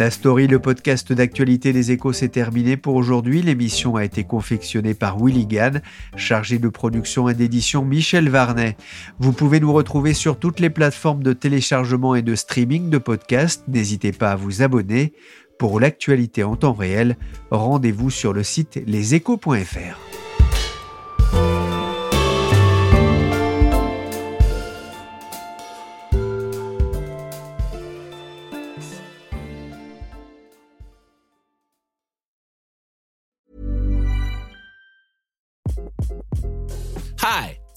La 0.00 0.10
story, 0.10 0.46
le 0.46 0.58
podcast 0.58 1.12
d'actualité 1.12 1.74
des 1.74 1.92
échos, 1.92 2.14
s'est 2.14 2.30
terminé 2.30 2.78
pour 2.78 2.94
aujourd'hui. 2.94 3.42
L'émission 3.42 3.96
a 3.96 4.04
été 4.06 4.24
confectionnée 4.24 4.94
par 4.94 5.22
Willy 5.22 5.44
Gann, 5.44 5.82
chargé 6.16 6.58
de 6.58 6.70
production 6.70 7.28
et 7.28 7.34
d'édition 7.34 7.84
Michel 7.84 8.30
Varnet. 8.30 8.78
Vous 9.18 9.32
pouvez 9.34 9.60
nous 9.60 9.74
retrouver 9.74 10.14
sur 10.14 10.38
toutes 10.38 10.58
les 10.58 10.70
plateformes 10.70 11.22
de 11.22 11.34
téléchargement 11.34 12.14
et 12.14 12.22
de 12.22 12.34
streaming 12.34 12.88
de 12.88 12.96
podcasts. 12.96 13.68
N'hésitez 13.68 14.12
pas 14.12 14.30
à 14.30 14.36
vous 14.36 14.62
abonner. 14.62 15.12
Pour 15.58 15.78
l'actualité 15.80 16.44
en 16.44 16.56
temps 16.56 16.72
réel, 16.72 17.18
rendez-vous 17.50 18.08
sur 18.08 18.32
le 18.32 18.42
site 18.42 18.80
leséchos.fr. 18.86 20.29